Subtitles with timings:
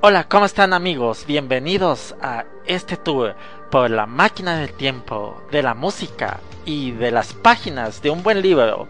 [0.00, 1.24] Hola, ¿cómo están amigos?
[1.26, 3.36] Bienvenidos a este tour
[3.70, 8.42] por la máquina del tiempo, de la música y de las páginas de un buen
[8.42, 8.88] libro.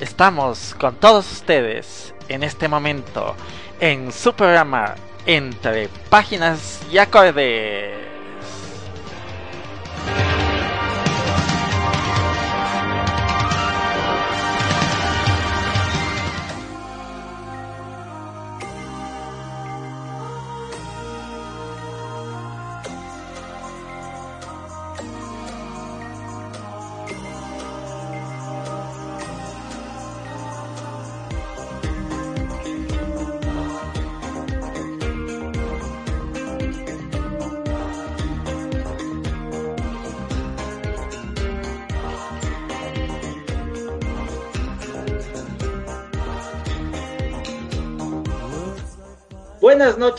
[0.00, 3.36] Estamos con todos ustedes en este momento
[3.80, 8.07] en su programa Entre Páginas y Acordes.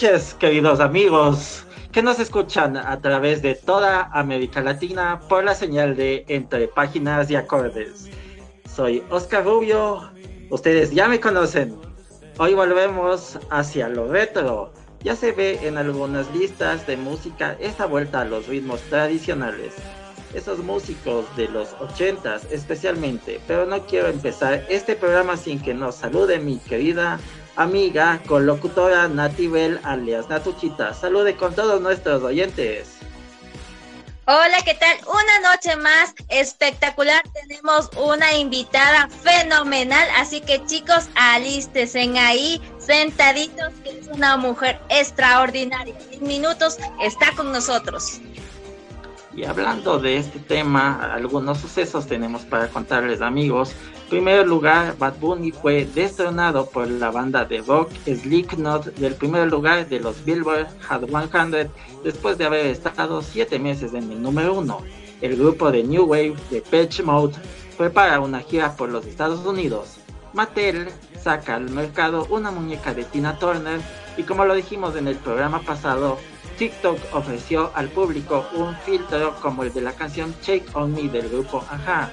[0.01, 5.97] Noches, queridos amigos que nos escuchan a través de toda América Latina por la señal
[5.97, 8.09] de Entre Páginas y Acordes.
[8.73, 10.09] Soy Oscar Rubio,
[10.51, 11.75] ustedes ya me conocen.
[12.37, 14.71] Hoy volvemos hacia lo retro.
[15.03, 19.73] Ya se ve en algunas listas de música esta vuelta a los ritmos tradicionales.
[20.33, 23.41] Esos músicos de los ochentas especialmente.
[23.47, 27.19] Pero no quiero empezar este programa sin que nos salude mi querida
[27.59, 30.93] amiga, colocutora Natibel alias Natuchita.
[30.93, 32.95] Salude con todos nuestros oyentes.
[34.25, 34.95] Hola, ¿qué tal?
[35.07, 37.21] Una noche más espectacular.
[37.33, 40.07] Tenemos una invitada fenomenal.
[40.17, 45.95] Así que chicos, alístense ahí, sentaditos, que es una mujer extraordinaria.
[46.11, 48.21] En minutos está con nosotros.
[49.39, 53.73] Y hablando de este tema, algunos sucesos tenemos para contarles amigos
[54.09, 59.87] primer lugar, Bad Bunny fue destronado por la banda de rock Slipknot del primer lugar
[59.87, 61.71] de los Billboard Hot 100
[62.03, 64.77] después de haber estado 7 meses en el número 1.
[65.21, 67.35] El grupo de New Wave de Patch Mode
[67.77, 69.99] prepara una gira por los Estados Unidos.
[70.33, 70.89] Mattel
[71.21, 73.79] saca al mercado una muñeca de Tina Turner
[74.19, 76.19] y como lo dijimos en el programa pasado,
[76.57, 81.29] TikTok ofreció al público un filtro como el de la canción Shake On Me del
[81.29, 82.11] grupo Aja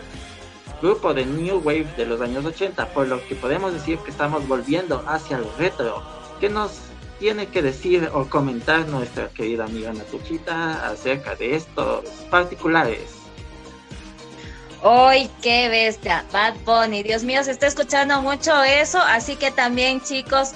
[0.80, 4.46] grupo de New Wave de los años 80, por lo que podemos decir que estamos
[4.46, 6.02] volviendo hacia el retro.
[6.38, 6.78] ¿Qué nos
[7.18, 13.00] tiene que decir o comentar nuestra querida amiga Natuchita acerca de estos particulares?
[14.82, 16.24] ¡Ay, qué bestia!
[16.30, 20.52] Bad Bunny, Dios mío, se está escuchando mucho eso, así que también chicos,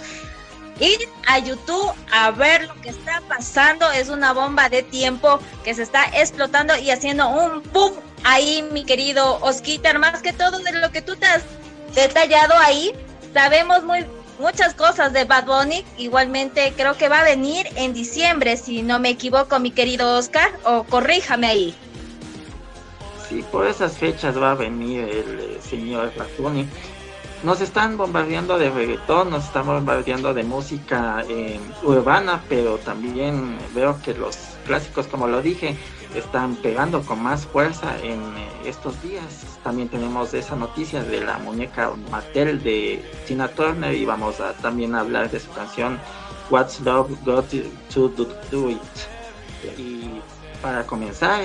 [0.81, 3.91] ir a YouTube a ver lo que está pasando.
[3.93, 7.93] Es una bomba de tiempo que se está explotando y haciendo un boom
[8.25, 11.43] ahí, mi querido Osquitar, más que todo de lo que tú te has
[11.95, 12.93] detallado ahí,
[13.33, 14.05] sabemos muy
[14.41, 15.85] muchas cosas de Bad Bunny.
[15.99, 20.51] Igualmente creo que va a venir en diciembre, si no me equivoco, mi querido Oscar,
[20.65, 21.75] o corríjame ahí.
[23.29, 26.67] Sí, por esas fechas va a venir el eh, señor Bad Bunny.
[27.43, 33.99] Nos están bombardeando de reggaetón, nos están bombardeando de música eh, urbana, pero también veo
[34.03, 34.37] que los
[34.67, 35.75] clásicos, como lo dije,
[36.15, 39.59] están pegando con más fuerza en eh, estos días.
[39.63, 44.95] También tenemos esa noticia de la muñeca Mattel de Tina Turner y vamos a también
[44.95, 45.99] hablar de su canción
[46.51, 47.47] What's Love Got
[47.95, 49.79] to Do, It.
[49.79, 50.21] Y
[50.61, 51.41] para comenzar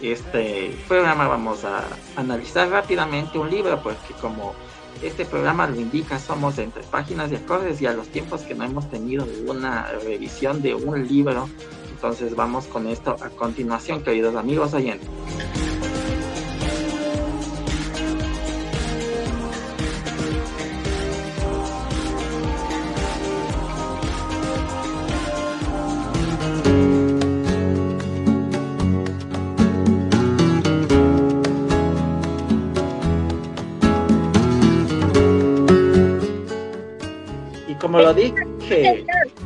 [0.00, 1.84] este programa vamos a
[2.16, 4.54] analizar rápidamente un libro porque como
[5.02, 8.64] este programa lo indica, somos entre páginas de acordes y a los tiempos que no
[8.64, 11.48] hemos tenido una revisión de un libro
[11.96, 15.08] entonces vamos con esto a continuación, queridos amigos oyentes.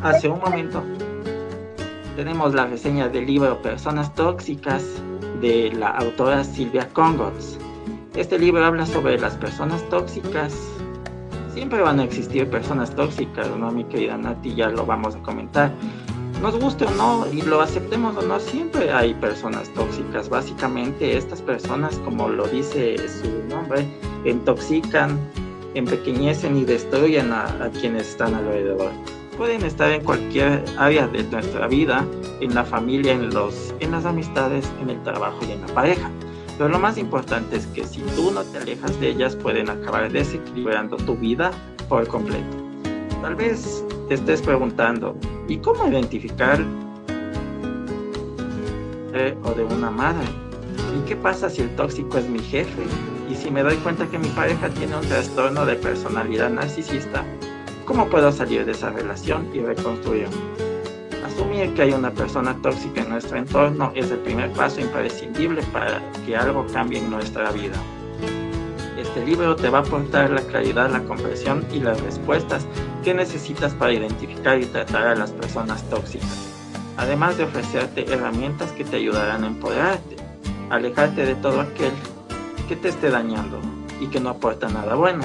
[0.02, 0.82] Hace un momento,
[2.16, 4.84] tenemos la reseña del libro Personas Tóxicas
[5.40, 7.58] de la autora Silvia Congots.
[8.14, 10.54] Este libro habla sobre las personas tóxicas.
[11.52, 14.54] Siempre van a existir personas tóxicas, ¿no, mi querida Nati?
[14.54, 15.72] Ya lo vamos a comentar.
[16.42, 20.28] Nos guste o no, y lo aceptemos o no, siempre hay personas tóxicas.
[20.28, 23.86] Básicamente, estas personas, como lo dice su nombre,
[24.24, 25.18] intoxican,
[25.74, 28.90] empequeñecen y destruyen a, a quienes están alrededor
[29.40, 32.04] pueden estar en cualquier área de nuestra vida,
[32.42, 36.10] en la familia, en, los, en las amistades, en el trabajo y en la pareja.
[36.58, 40.12] Pero lo más importante es que si tú no te alejas de ellas, pueden acabar
[40.12, 41.52] desequilibrando tu vida
[41.88, 42.54] por completo.
[43.22, 45.16] Tal vez te estés preguntando,
[45.48, 46.62] ¿y cómo identificar
[49.42, 50.26] o de una madre?
[50.98, 52.82] ¿Y qué pasa si el tóxico es mi jefe?
[53.30, 57.24] ¿Y si me doy cuenta que mi pareja tiene un trastorno de personalidad narcisista?
[57.90, 60.28] ¿Cómo puedo salir de esa relación y reconstruir?
[61.26, 66.00] Asumir que hay una persona tóxica en nuestro entorno es el primer paso imprescindible para
[66.24, 67.74] que algo cambie en nuestra vida.
[68.96, 72.64] Este libro te va a aportar la claridad, la comprensión y las respuestas
[73.02, 76.48] que necesitas para identificar y tratar a las personas tóxicas,
[76.96, 80.14] además de ofrecerte herramientas que te ayudarán a empoderarte,
[80.70, 81.92] alejarte de todo aquel
[82.68, 83.58] que te esté dañando
[84.00, 85.24] y que no aporta nada bueno,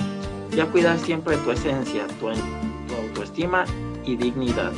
[0.56, 3.66] y a cuidar siempre tu esencia, tu, autoestima
[4.06, 4.72] y dignidad.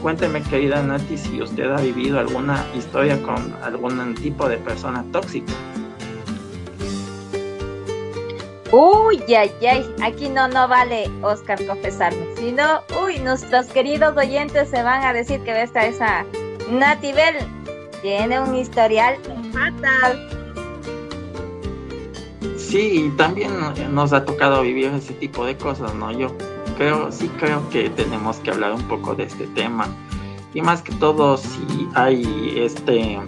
[0.00, 5.52] Cuénteme, querida Nati, si usted ha vivido alguna historia con algún tipo de persona tóxica.
[8.72, 14.82] Uy, ay, ay, aquí no, no vale Oscar confesarme, sino, uy, nuestros queridos oyentes se
[14.82, 16.24] van a decir que esta esa
[16.70, 17.36] Nati Bell
[18.00, 19.16] tiene un historial
[19.52, 20.39] fatal.
[22.70, 23.50] Sí, también
[23.92, 26.12] nos ha tocado vivir ese tipo de cosas, ¿no?
[26.12, 26.36] Yo
[26.76, 29.88] creo, sí creo que tenemos que hablar un poco de este tema.
[30.54, 33.18] Y más que todo, si hay este,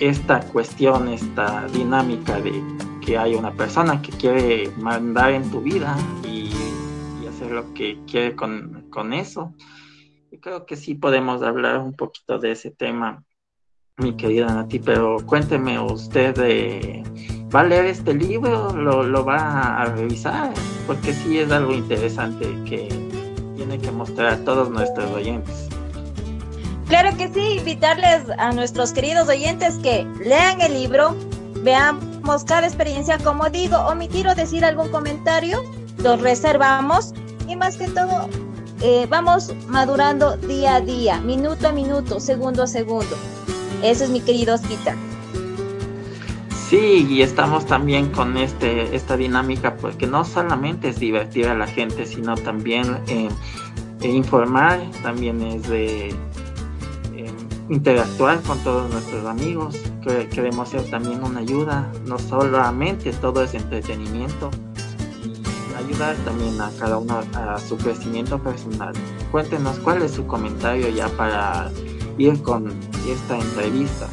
[0.00, 2.60] esta cuestión, esta dinámica de
[3.00, 6.50] que hay una persona que quiere mandar en tu vida y,
[7.28, 9.54] hacer lo que quiere con, con eso.
[10.32, 13.22] Y creo que sí podemos hablar un poquito de ese tema
[14.00, 16.34] mi querida Nati, pero cuénteme usted,
[17.54, 18.72] ¿va a leer este libro?
[18.72, 20.52] ¿Lo, va a revisar?
[20.86, 22.88] Porque sí es algo interesante que
[23.56, 25.68] tiene que mostrar a todos nuestros oyentes.
[26.88, 31.14] Claro que sí, invitarles a nuestros queridos oyentes que lean el libro,
[31.62, 35.62] veamos cada experiencia, como digo, omitir o decir algún comentario,
[35.98, 37.14] los reservamos
[37.46, 38.28] y más que todo
[38.82, 43.14] eh, vamos madurando día a día, minuto a minuto, segundo a segundo.
[43.82, 44.96] Eso es mi querido Osquita.
[46.70, 51.66] Sí, y estamos también con este, esta dinámica porque no solamente es divertir a la
[51.66, 53.28] gente, sino también eh,
[54.00, 57.32] e informar, también es de eh,
[57.68, 59.78] interactuar con todos nuestros amigos.
[60.00, 64.52] Que, queremos ser también una ayuda, no solamente todo es entretenimiento,
[65.24, 68.94] y ayudar también a cada uno a su crecimiento personal.
[69.32, 71.68] Cuéntenos cuál es su comentario ya para
[72.16, 72.72] ir con
[73.08, 74.08] esta entrevista.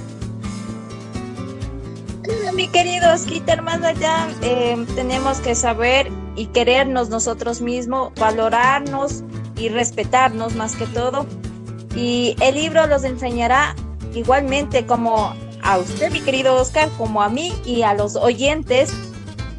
[2.57, 9.23] Mi querido Osquita, más allá eh, tenemos que saber y querernos nosotros mismos, valorarnos
[9.57, 11.27] y respetarnos más que todo.
[11.95, 13.75] Y el libro los enseñará
[14.15, 18.91] igualmente como a usted, mi querido Oscar, como a mí y a los oyentes,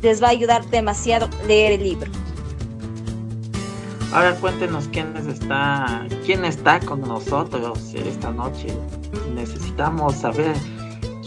[0.03, 2.11] les va a ayudar demasiado leer el libro.
[4.13, 8.77] Ahora cuéntenos quién está, quién está con nosotros esta noche.
[9.37, 10.57] Necesitamos saber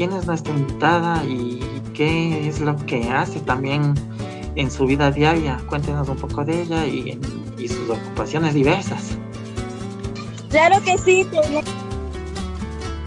[0.01, 1.59] quién es nuestra invitada y
[1.93, 3.93] qué es lo que hace también
[4.55, 5.59] en su vida diaria.
[5.67, 7.19] Cuéntenos un poco de ella y,
[7.67, 9.15] sus ocupaciones diversas.
[10.49, 11.27] Claro que sí,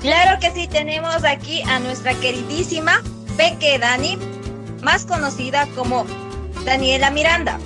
[0.03, 3.03] claro que sí, tenemos aquí a nuestra queridísima
[3.37, 4.17] Peque Dani,
[4.85, 6.07] más conocida como
[6.65, 7.59] Daniela Miranda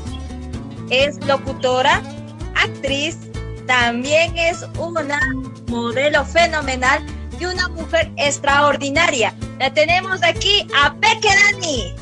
[0.89, 2.01] es locutora,
[2.55, 3.19] actriz,
[3.67, 5.21] también es una
[5.67, 7.05] modelo fenomenal
[7.39, 9.35] y una mujer extraordinaria.
[9.59, 11.95] La tenemos aquí a Peque Dani.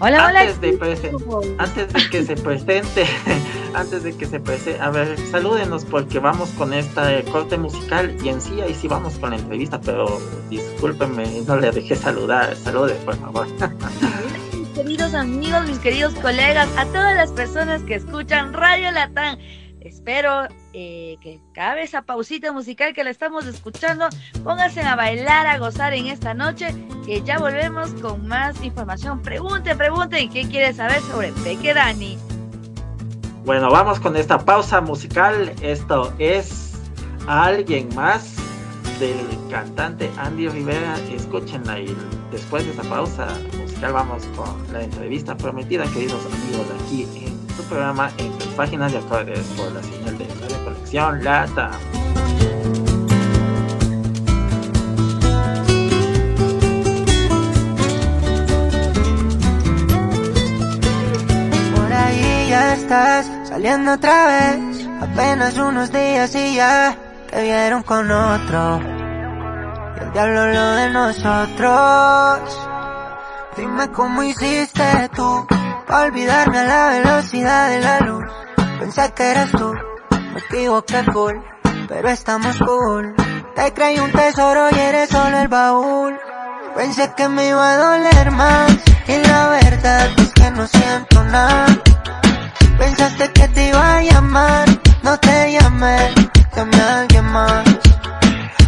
[0.00, 0.40] Hola, hola.
[0.42, 1.12] Antes de,
[1.58, 3.04] antes de que se presente,
[3.74, 8.28] antes de que se presente, a ver, salúdenos porque vamos con esta corte musical y
[8.28, 10.20] en sí ahí sí vamos con la entrevista, pero
[10.50, 12.54] discúlpenme, no le dejé saludar.
[12.56, 13.48] Salude, por favor.
[14.78, 19.38] queridos amigos, mis queridos colegas, a todas las personas que escuchan Radio Latán.
[19.80, 24.08] Espero eh, que cabe esa pausita musical que la estamos escuchando,
[24.42, 26.74] pónganse a bailar, a gozar en esta noche,
[27.06, 29.22] que ya volvemos con más información.
[29.22, 32.18] Pregunten, pregunten, ¿qué quiere saber sobre Peque Dani?
[33.44, 35.52] Bueno, vamos con esta pausa musical.
[35.62, 36.74] Esto es
[37.26, 38.36] alguien más
[38.98, 39.16] del
[39.48, 40.96] cantante Andy Rivera.
[41.10, 41.96] Escúchenla y
[42.30, 47.64] después de esa pausa musical vamos con la entrevista prometida, queridos amigos, aquí en su
[47.64, 51.70] programa en páginas de acordes por la señal de Radio Conexión Lata.
[61.74, 66.96] Por ahí ya estás saliendo otra vez, apenas unos días y ya
[67.28, 68.80] te vieron con otro.
[69.96, 72.68] Y el diablo lo de nosotros.
[73.56, 75.44] Dime cómo hiciste tú,
[75.90, 78.24] olvidarme a la velocidad de la luz.
[78.78, 79.72] Pensé que eras tú,
[80.10, 81.36] me equivoqué full,
[81.88, 83.14] pero estamos cool.
[83.54, 86.18] Te creí un tesoro y eres solo el baúl.
[86.76, 88.72] Pensé que me iba a doler más,
[89.06, 91.66] y la verdad es que no siento nada.
[92.78, 94.68] Pensaste que te iba a llamar,
[95.02, 96.14] no te llamé,
[96.54, 97.64] llamé a alguien más.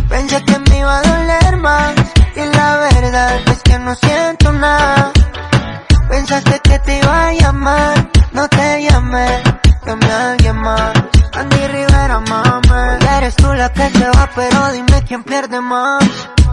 [0.09, 1.95] Pensé que me iba a doler más,
[2.35, 4.20] y la verdad es que no siento.
[6.31, 9.43] Pensaste que te iba a llamar, no te llamé,
[9.85, 10.93] llamé a alguien más.
[11.33, 16.05] Andy Rivera, mami, eres tú la que se va, pero dime quién pierde más.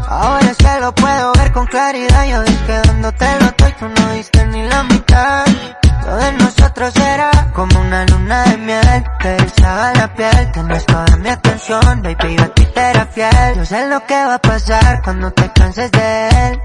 [0.07, 4.48] Ahora se lo puedo ver con claridad, yo dije dándote lo estoy, tú no diste
[4.48, 5.46] ni la mitad.
[6.08, 11.18] Lo de nosotros era como una luna de miel Que erizaba la piel, es toda
[11.18, 13.56] mi atención Baby, yo a ti te era fiel.
[13.58, 16.62] Yo sé lo que va a pasar cuando te canses de él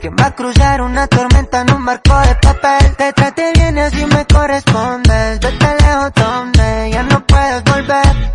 [0.00, 2.96] ¿Quién va a cruzar una tormenta en un barco de papel?
[2.96, 8.32] Te trate bien y así me correspondes Vete lejos donde ya no puedes volver.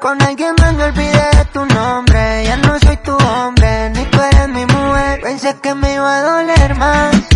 [0.00, 4.20] Con alguien más me olvidé de tu nombre Ya no soy tu hombre, ni tú
[4.20, 5.20] eres mi mujer.
[5.20, 7.35] Pensé que me iba a doler más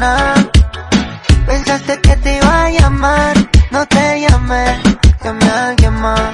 [0.00, 3.34] Pensaste que te iba a llamar
[3.70, 4.80] No te llamé,
[5.22, 6.32] llamé a alguien más.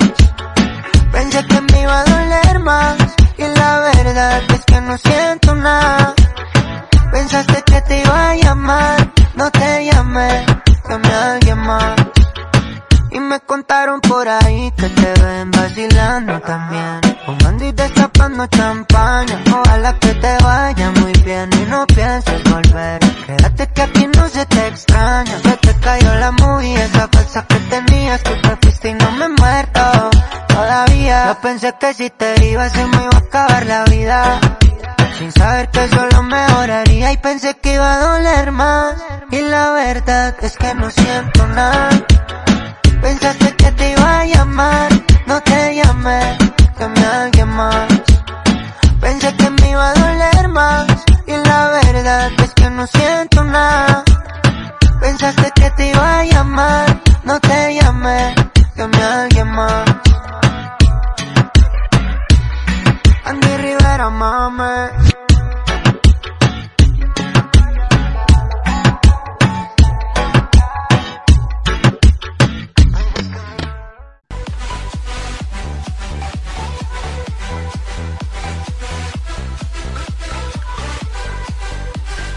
[1.10, 2.96] Pensé que me iba a doler más
[3.36, 6.14] Y la verdad es que no siento nada.
[7.10, 10.46] Pensaste que te iba a llamar No te llamé,
[10.88, 11.96] llamé a alguien más.
[13.10, 17.00] Y me contaron por ahí que te ven vacilando también.
[17.24, 18.75] Fumando y destapando champaña
[31.58, 34.40] pensé que si te ibas se me iba a acabar la vida
[35.18, 38.94] sin saber que solo mejoraría y pensé que iba a doler más
[39.30, 41.88] Y la verdad es que no siento nada
[43.00, 44.88] Pensaste que te iba a llamar,
[45.26, 46.20] no te llamé,
[46.78, 47.86] llamé a alguien más.
[49.00, 50.86] Pensé que me iba a doler más,
[51.26, 54.02] y la verdad es que no siento nada.
[55.00, 58.35] Pensaste que te iba a llamar, no te llamé, llamé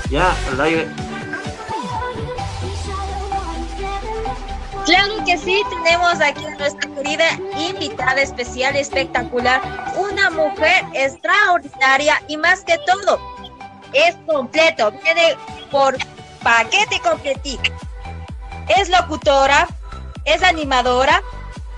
[0.09, 0.87] Ya, al aire.
[4.85, 7.25] Claro que sí, tenemos aquí a nuestra querida
[7.59, 9.61] invitada especial, espectacular,
[9.95, 13.19] una mujer extraordinaria y más que todo,
[13.93, 15.35] es completo, viene
[15.69, 15.95] por
[16.41, 17.71] paquete completito.
[18.79, 19.67] Es locutora,
[20.25, 21.21] es animadora,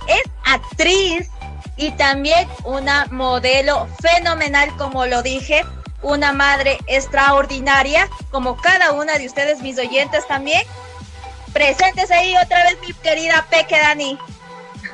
[0.07, 1.29] es actriz
[1.75, 5.65] y también una modelo fenomenal, como lo dije,
[6.01, 10.61] una madre extraordinaria, como cada una de ustedes, mis oyentes también.
[11.53, 14.17] Presentes ahí otra vez, mi querida Peque Dani.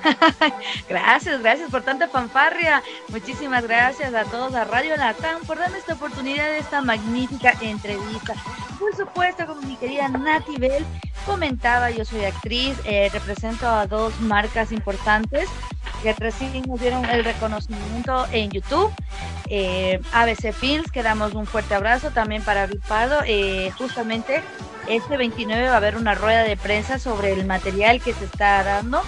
[0.89, 2.83] gracias, gracias por tanta fanfarria.
[3.09, 8.33] Muchísimas gracias a todos a Radio Latam por darme esta oportunidad de esta magnífica entrevista.
[8.79, 10.85] Por supuesto, como mi querida Nati Bell
[11.25, 15.49] comentaba, yo soy actriz, eh, represento a dos marcas importantes
[16.01, 18.91] que recién nos dieron el reconocimiento en YouTube.
[19.49, 23.19] Eh, ABC Films, que damos un fuerte abrazo también para Ripardo.
[23.25, 24.41] Eh, justamente
[24.87, 28.63] este 29 va a haber una rueda de prensa sobre el material que se está
[28.63, 29.01] dando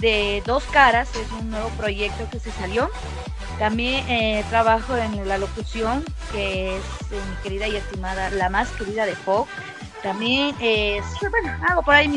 [0.00, 2.90] de Dos Caras, es un nuevo proyecto que se salió.
[3.58, 9.06] También eh, trabajo en la locución, que es mi querida y estimada, la más querida
[9.06, 9.46] de Fog.
[10.02, 12.08] También, bueno, hago por ahí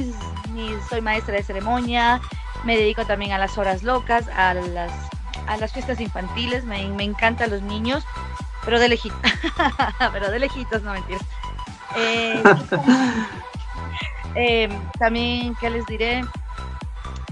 [0.89, 2.21] soy maestra de ceremonia,
[2.65, 4.91] me dedico también a las horas locas, a las,
[5.47, 8.03] a las fiestas infantiles, me, encantan los niños,
[8.63, 9.19] pero de lejitos,
[10.11, 11.23] pero de lejitos, no mentiras.
[11.95, 12.43] Eh,
[14.35, 14.69] eh,
[14.99, 16.23] también, ¿qué les diré?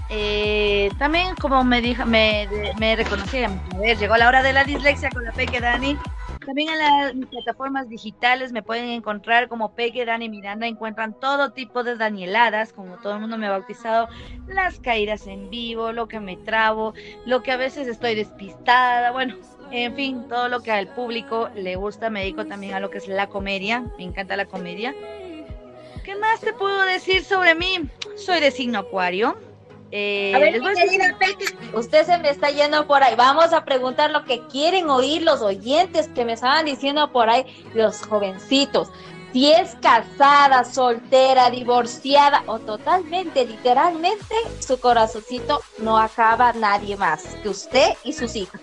[0.08, 2.48] Eh, también como me dijo, me,
[2.78, 5.98] me reconocí, a ver, llegó la hora de la dislexia con la Peque Dani.
[6.46, 10.66] También en las plataformas digitales me pueden encontrar como Peque Dani Miranda.
[10.66, 14.08] Encuentran todo tipo de Danieladas, como todo el mundo me ha bautizado,
[14.46, 19.36] las caídas en vivo, lo que me trabo, lo que a veces estoy despistada, bueno,
[19.70, 22.10] en fin, todo lo que al público le gusta.
[22.10, 24.94] Me dedico también a lo que es la comedia, me encanta la comedia.
[26.04, 27.88] ¿Qué más te puedo decir sobre mí?
[28.16, 29.36] Soy de signo acuario
[29.96, 31.16] eh, a ver, mi querida
[31.72, 33.14] usted se me está yendo por ahí.
[33.14, 37.44] Vamos a preguntar lo que quieren oír los oyentes que me estaban diciendo por ahí,
[37.74, 38.88] los jovencitos.
[39.32, 47.50] Si es casada, soltera, divorciada o totalmente, literalmente, su corazoncito no acaba nadie más que
[47.50, 48.60] usted y sus hijos.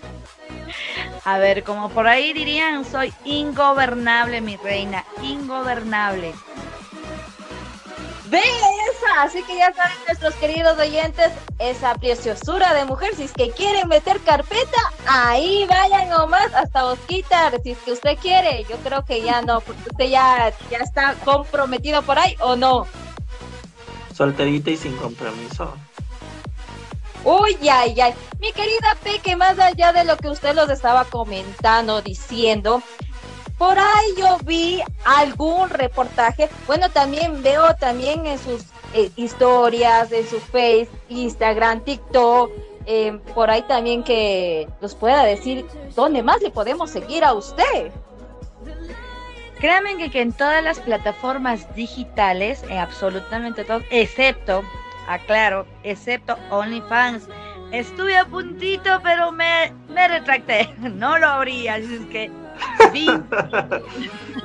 [1.24, 6.34] A ver, como por ahí dirían, soy ingobernable, mi reina, ingobernable.
[8.32, 13.32] Ve esa, así que ya saben nuestros queridos oyentes, esa preciosura de mujer, si es
[13.32, 18.78] que quieren meter carpeta, ahí vayan nomás hasta Osquitar, si es que usted quiere, yo
[18.78, 22.86] creo que ya no, porque usted ya, ya está comprometido por ahí o no.
[24.14, 25.74] Solterita y sin compromiso.
[27.24, 28.14] Uy, ay, ay.
[28.40, 32.82] Mi querida Peque, más allá de lo que usted los estaba comentando, diciendo,
[33.58, 36.48] por ahí yo vi algún reportaje.
[36.66, 38.62] Bueno, también veo también en sus
[38.94, 42.50] eh, historias, en su Face, Instagram, TikTok.
[42.86, 47.92] Eh, por ahí también que nos pueda decir dónde más le podemos seguir a usted.
[49.60, 54.64] Créanme que, que en todas las plataformas digitales, en absolutamente todo, excepto,
[55.06, 57.28] aclaro, excepto OnlyFans,
[57.70, 62.41] estuve a puntito, pero me, me retracté, no lo abrí, así es que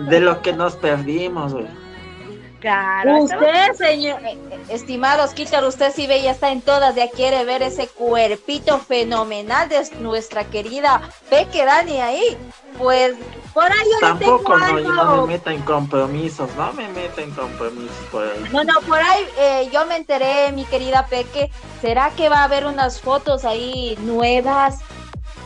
[0.09, 1.53] de lo que nos perdimos,
[2.59, 3.19] Claro.
[3.19, 7.45] Usted, señor, eh, eh, estimados Kitar, usted sí ve, ya está en todas, ya quiere
[7.45, 12.37] ver ese cuerpito fenomenal de nuestra querida Peque Dani ahí.
[12.77, 13.13] Pues
[13.53, 17.95] por ahí yo Tampoco, no, no me meta en compromisos, no me meta en compromisos
[18.11, 18.43] por ahí.
[18.51, 22.43] No, no, por ahí eh, yo me enteré, mi querida Peque, ¿será que va a
[22.45, 24.79] haber unas fotos ahí nuevas?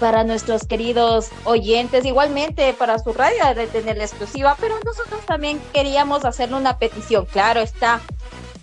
[0.02, 5.62] Para nuestros queridos oyentes, igualmente para su radio de tener la exclusiva, pero nosotros también
[5.74, 8.02] queríamos hacerle una petición, claro está,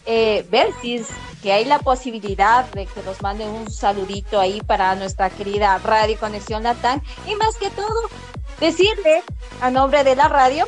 [0.05, 1.01] eh, ver si
[1.41, 6.19] que hay la posibilidad de que nos manden un saludito ahí para nuestra querida Radio
[6.19, 7.01] Conexión Latán.
[7.29, 8.11] Y más que todo
[8.59, 9.23] decirle
[9.61, 10.67] a nombre de la radio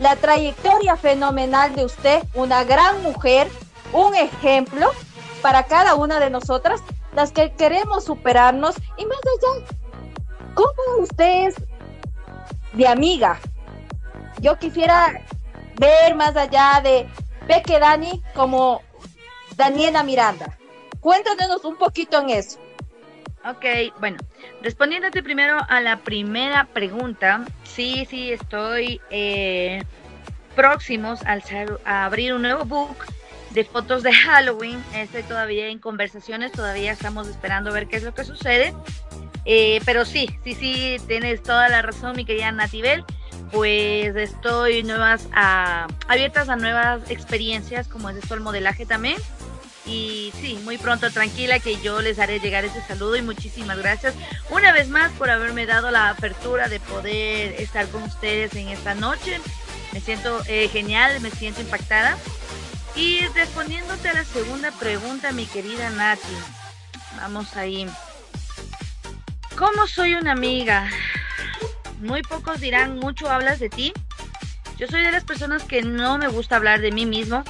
[0.00, 3.48] la trayectoria fenomenal de usted, una gran mujer,
[3.92, 4.90] un ejemplo
[5.40, 6.80] para cada una de nosotras,
[7.14, 9.79] las que queremos superarnos y más allá
[10.54, 11.54] ¿Cómo usted es
[12.72, 13.38] de amiga?
[14.40, 15.22] Yo quisiera
[15.78, 17.06] ver más allá de
[17.46, 18.82] Peque Dani como
[19.56, 20.58] Daniela Miranda.
[21.00, 22.58] Cuéntanos un poquito en eso.
[23.44, 23.64] Ok,
[24.00, 24.18] bueno,
[24.60, 29.82] respondiéndote primero a la primera pregunta, sí, sí, estoy eh,
[30.54, 31.42] próximos al
[31.86, 32.96] a abrir un nuevo book
[33.50, 34.84] de fotos de Halloween.
[34.94, 38.74] Estoy todavía en conversaciones, todavía estamos esperando ver qué es lo que sucede.
[39.44, 43.04] Eh, pero sí, sí, sí, tienes toda la razón, mi querida Natibel.
[43.52, 49.16] Pues estoy nuevas a, abiertas a nuevas experiencias, como es esto el modelaje también.
[49.86, 54.14] Y sí, muy pronto, tranquila, que yo les haré llegar ese saludo y muchísimas gracias
[54.50, 58.94] una vez más por haberme dado la apertura de poder estar con ustedes en esta
[58.94, 59.40] noche.
[59.92, 62.16] Me siento eh, genial, me siento impactada.
[62.94, 66.36] Y respondiéndote a la segunda pregunta, mi querida Nati,
[67.16, 67.88] vamos ahí.
[69.60, 70.88] ¿Cómo soy una amiga?
[71.98, 73.92] Muy pocos dirán, mucho hablas de ti.
[74.78, 77.44] Yo soy de las personas que no me gusta hablar de mí mismo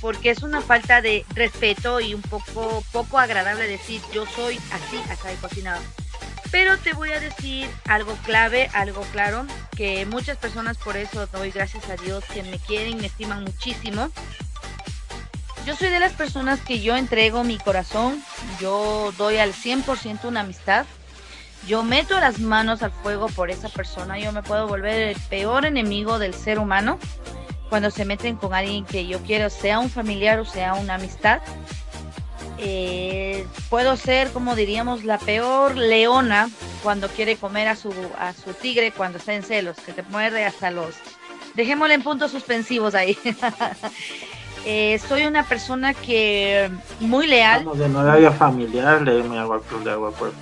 [0.00, 4.96] porque es una falta de respeto y un poco poco agradable decir yo soy así
[5.10, 5.82] acá de cocinado.
[6.52, 9.44] Pero te voy a decir algo clave, algo claro,
[9.76, 14.08] que muchas personas por eso doy gracias a Dios que me quieren, me estiman muchísimo.
[15.66, 18.22] Yo soy de las personas que yo entrego mi corazón,
[18.60, 20.86] yo doy al 100% una amistad
[21.66, 25.64] yo meto las manos al fuego por esa persona, yo me puedo volver el peor
[25.64, 26.98] enemigo del ser humano
[27.68, 31.40] cuando se meten con alguien que yo quiero, sea un familiar o sea una amistad.
[32.58, 36.48] Eh, puedo ser, como diríamos, la peor leona
[36.82, 40.44] cuando quiere comer a su, a su tigre cuando está en celos, que te muerde
[40.44, 40.94] hasta los...
[41.54, 43.18] Dejémosle en puntos suspensivos ahí.
[44.66, 47.66] Eh, soy una persona que muy leal.
[47.74, 50.32] de no familiar, le me agua de agua pues.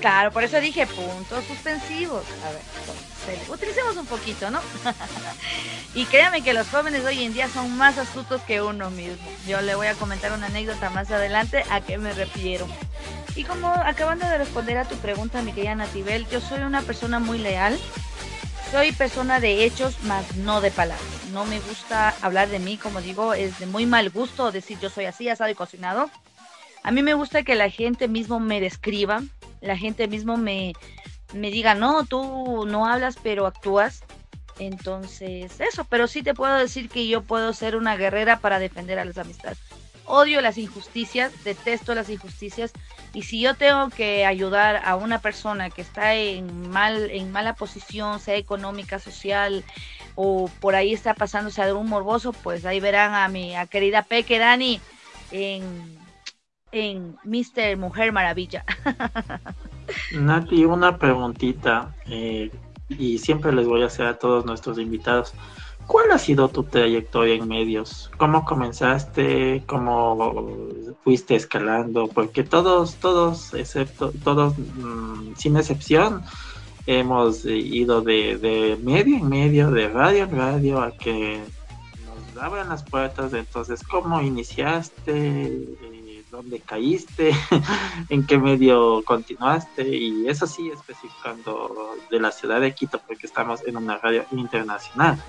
[0.00, 2.24] Claro, por eso dije puntos suspensivos.
[2.44, 4.60] A ver, utilicemos un poquito, ¿no?
[5.94, 9.28] y créanme que los jóvenes hoy en día son más astutos que uno mismo.
[9.46, 12.66] Yo le voy a comentar una anécdota más adelante a qué me refiero.
[13.34, 17.18] Y como acabando de responder a tu pregunta, mi querida Natibel, yo soy una persona
[17.18, 17.78] muy leal.
[18.70, 21.06] Soy persona de hechos, más no de palabras.
[21.32, 24.90] No me gusta hablar de mí, como digo, es de muy mal gusto decir yo
[24.90, 26.10] soy así, asado y cocinado.
[26.88, 29.22] A mí me gusta que la gente mismo me describa,
[29.60, 30.72] la gente mismo me,
[31.34, 34.04] me diga, no, tú no hablas, pero actúas.
[34.58, 38.98] Entonces, eso, pero sí te puedo decir que yo puedo ser una guerrera para defender
[38.98, 39.58] a las amistades.
[40.06, 42.72] Odio las injusticias, detesto las injusticias
[43.12, 47.54] y si yo tengo que ayudar a una persona que está en mal en mala
[47.54, 49.62] posición, sea económica, social
[50.14, 54.80] o por ahí está pasándose algún morboso, pues ahí verán a mi querida Peque Dani
[55.30, 56.07] en,
[56.72, 57.76] en Mr.
[57.76, 58.64] Mujer Maravilla.
[60.12, 62.50] Nati, una preguntita, eh,
[62.88, 65.34] y siempre les voy a hacer a todos nuestros invitados.
[65.86, 68.10] ¿Cuál ha sido tu trayectoria en medios?
[68.18, 69.62] ¿Cómo comenzaste?
[69.66, 70.52] ¿Cómo
[71.02, 72.08] fuiste escalando?
[72.08, 76.22] Porque todos, todos, excepto, todos, mm, sin excepción,
[76.84, 81.40] hemos ido de, medio en medio, de radio en radio, a que
[82.04, 83.32] nos abran las puertas.
[83.32, 85.68] Entonces, ¿cómo iniciaste?
[86.28, 87.32] Eh, ¿Dónde caíste?
[88.08, 89.88] ¿En qué medio continuaste?
[89.88, 95.22] Y eso sí, especificando de la ciudad de Quito, porque estamos en una radio internacional.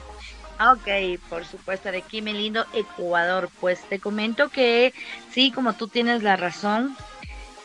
[0.60, 3.50] Ok, por supuesto, de aquí, mi lindo Ecuador.
[3.62, 4.94] Pues te comento que
[5.32, 6.96] sí, como tú tienes la razón,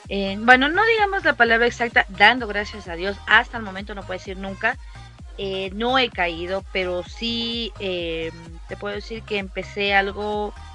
[0.08, 4.18] bueno, no digamos la palabra exacta, dando gracias a Dios, hasta el momento no puedo
[4.18, 4.76] decir nunca,
[5.36, 8.30] eh, no he caído, pero sí eh,
[8.68, 10.73] te puedo decir que empecé algo, eh,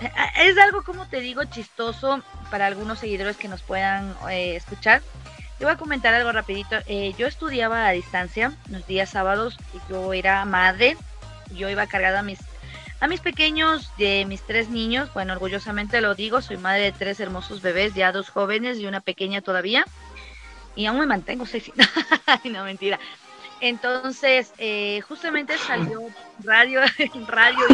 [0.00, 5.02] es algo como te digo chistoso para algunos seguidores que nos puedan escuchar.
[5.58, 6.76] Te voy a comentar algo rapidito.
[7.16, 9.56] yo estudiaba a distancia los días sábados,
[9.88, 10.96] yo era madre,
[11.54, 12.40] yo iba cargada a mis
[13.04, 17.20] a mis pequeños, de mis tres niños, bueno, orgullosamente lo digo, soy madre de tres
[17.20, 19.84] hermosos bebés, ya dos jóvenes y una pequeña todavía.
[20.74, 21.72] Y aún me mantengo sexy.
[22.50, 22.98] no, mentira.
[23.60, 26.00] Entonces, eh, justamente salió
[26.44, 26.80] radio,
[27.28, 27.66] radio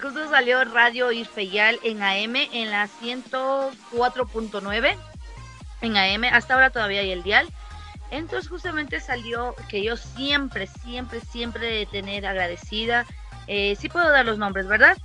[0.00, 4.96] Justo salió Radio Irfeyal en AM en la 104.9
[5.82, 6.24] en AM.
[6.32, 7.48] Hasta ahora todavía hay el dial.
[8.10, 13.06] Entonces justamente salió que yo siempre, siempre, siempre de tener agradecida.
[13.46, 14.96] Eh, sí puedo dar los nombres, ¿verdad?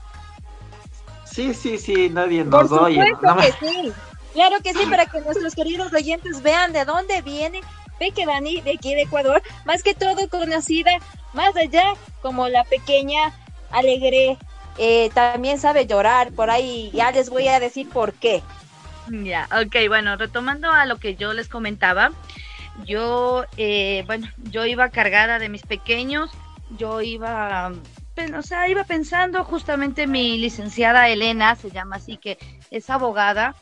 [1.26, 3.04] Sí, sí, sí, nadie nos Por oye.
[3.42, 3.94] Que sí.
[4.34, 7.62] Claro que sí, para que nuestros queridos oyentes vean de dónde viene
[8.00, 10.92] Peque Dani de aquí de Ecuador, más que todo conocida
[11.34, 13.34] más allá como la pequeña
[13.72, 14.38] alegre,
[14.78, 18.44] eh, también sabe llorar, por ahí ya les voy a decir por qué.
[19.10, 22.12] Ya, ok, bueno, retomando a lo que yo les comentaba,
[22.86, 26.32] yo, eh, bueno, yo iba cargada de mis pequeños,
[26.78, 27.72] yo iba,
[28.36, 32.38] o sea, iba pensando justamente mi licenciada Elena, se llama así, que
[32.72, 33.56] es abogada,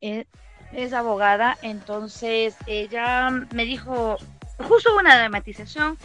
[0.00, 0.26] eh,
[0.72, 4.16] es abogada, entonces ella me dijo,
[4.58, 5.98] justo una dramatización,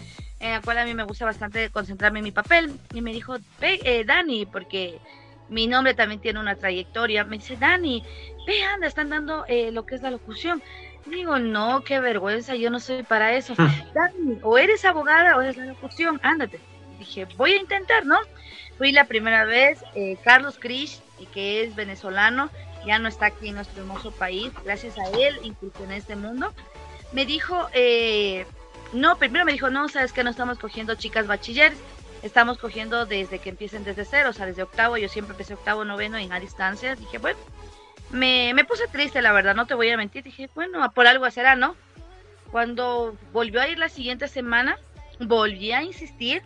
[0.44, 3.36] en la cual a mí me gusta bastante concentrarme en mi papel, y me dijo,
[3.62, 5.00] eh, Dani, porque
[5.50, 8.04] mi nombre también tiene una trayectoria, me dice, Dani,
[8.46, 10.62] ve, anda, están dando lo que es la locución
[11.06, 13.54] Digo, no, qué vergüenza, yo no soy para eso.
[13.58, 13.70] Ah.
[13.94, 16.60] Dani, o eres abogada o eres la locución, ándate.
[16.98, 18.18] Dije, voy a intentar, ¿no?
[18.78, 21.02] Fui la primera vez, eh, Carlos Krish,
[21.34, 22.50] que es venezolano,
[22.86, 26.54] ya no está aquí en nuestro hermoso país, gracias a él incursioné en este mundo.
[27.12, 28.46] Me dijo, eh,
[28.94, 31.78] no, primero me dijo, no, sabes que no estamos cogiendo chicas bachilleres,
[32.22, 35.84] estamos cogiendo desde que empiecen desde cero, o sea, desde octavo, yo siempre empecé octavo,
[35.84, 36.96] noveno en a distancia.
[36.96, 37.38] Dije, bueno,
[38.12, 40.24] me, me puse triste, la verdad, no te voy a mentir.
[40.24, 41.76] Dije, bueno, por algo será, ¿no?
[42.52, 44.78] Cuando volvió a ir la siguiente semana,
[45.20, 46.44] volví a insistir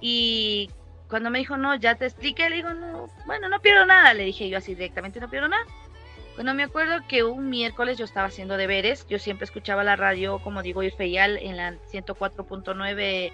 [0.00, 0.70] y
[1.08, 4.24] cuando me dijo, no, ya te expliqué, le digo, no, bueno, no pierdo nada, le
[4.24, 5.64] dije yo así directamente, no pierdo nada.
[6.36, 10.38] Cuando me acuerdo que un miércoles yo estaba haciendo deberes, yo siempre escuchaba la radio,
[10.38, 13.32] como digo, Irfeyal en la 104.9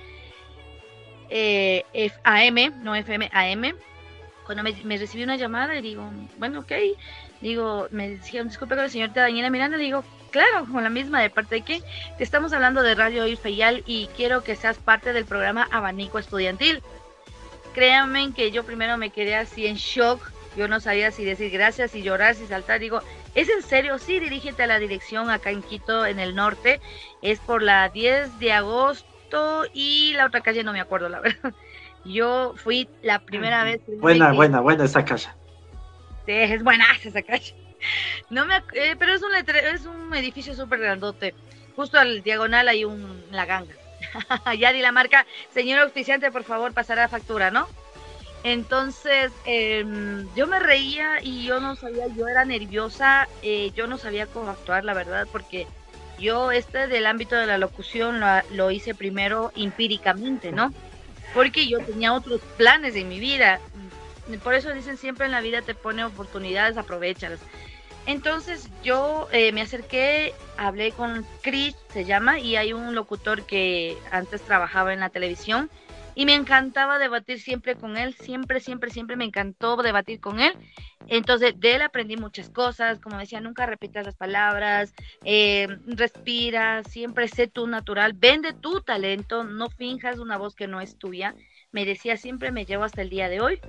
[1.29, 1.85] eh,
[2.25, 3.75] AM, no FM, AM.
[4.47, 6.73] Cuando me, recibí una llamada y digo, bueno, ok,
[7.43, 9.77] Digo, me dijeron, disculpe con la señorita Daniela Miranda.
[9.77, 11.83] Digo, claro, con la misma, de parte de que
[12.17, 16.83] te estamos hablando de Radio Irfeyal y quiero que seas parte del programa Abanico Estudiantil.
[17.75, 20.32] Créanme que yo primero me quedé así en shock.
[20.57, 22.81] Yo no sabía si decir gracias, si llorar, si saltar.
[22.81, 23.01] Digo,
[23.35, 23.99] ¿es en serio?
[23.99, 26.81] Sí, dirígete a la dirección acá en Quito, en el norte.
[27.23, 31.55] Es por la 10 de agosto y la otra calle no me acuerdo, la verdad.
[32.05, 33.81] Yo fui la primera vez.
[34.01, 35.29] Buena, buena, buena esa calle.
[36.27, 37.55] Sí, es buena esa calle.
[38.31, 41.35] No me, eh, pero es un, es un edificio súper grandote.
[41.75, 43.75] Justo al diagonal hay un la ganga.
[44.59, 45.27] ya di la marca.
[45.53, 47.69] Señor auspiciante, por favor, pasará la factura, ¿no?
[48.45, 53.99] Entonces, em, yo me reía y yo no sabía, yo era nerviosa, eh, yo no
[53.99, 55.67] sabía cómo actuar, la verdad, porque
[56.19, 60.73] yo este del ámbito de la locución lo, hice primero empíricamente, ¿no?
[61.35, 63.61] Porque yo tenía otros planes en mi vida
[64.43, 67.41] por eso dicen siempre en la vida te pone oportunidades, aprovechalas.
[68.07, 73.97] Entonces yo eh, me acerqué, hablé con Chris, se llama, y hay un locutor que
[74.11, 75.71] antes trabajaba en la televisión
[76.15, 80.53] y me encantaba debatir siempre con él, siempre, siempre, siempre me encantó debatir con él.
[81.09, 84.95] Entonces, de él aprendí muchas cosas, como decía, nunca repitas las palabras,
[85.25, 90.81] eh, respira, siempre sé tú natural, vende tu talento, no finjas una voz que no
[90.81, 91.35] es tuya.
[91.73, 93.61] Me decía, siempre me llevo hasta el día de hoy.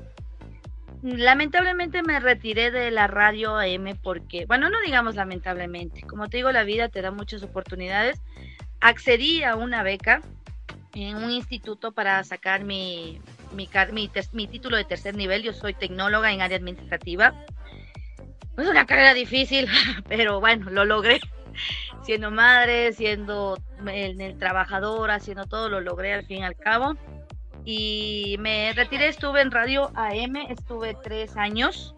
[1.02, 6.52] Lamentablemente me retiré de la radio AM porque, bueno, no digamos lamentablemente, como te digo,
[6.52, 8.22] la vida te da muchas oportunidades.
[8.80, 10.22] Accedí a una beca
[10.96, 13.20] en un instituto para sacar mi,
[13.54, 13.70] mi,
[14.32, 15.44] mi, título de tercer nivel.
[15.44, 17.34] Yo soy tecnóloga en área administrativa.
[18.58, 19.68] Es una carrera difícil,
[20.08, 21.20] pero bueno, lo logré.
[22.04, 26.96] Siendo madre, siendo el, el trabajador, haciendo todo, lo logré al fin y al cabo.
[27.66, 31.96] Y me retiré, estuve en Radio AM, estuve tres años.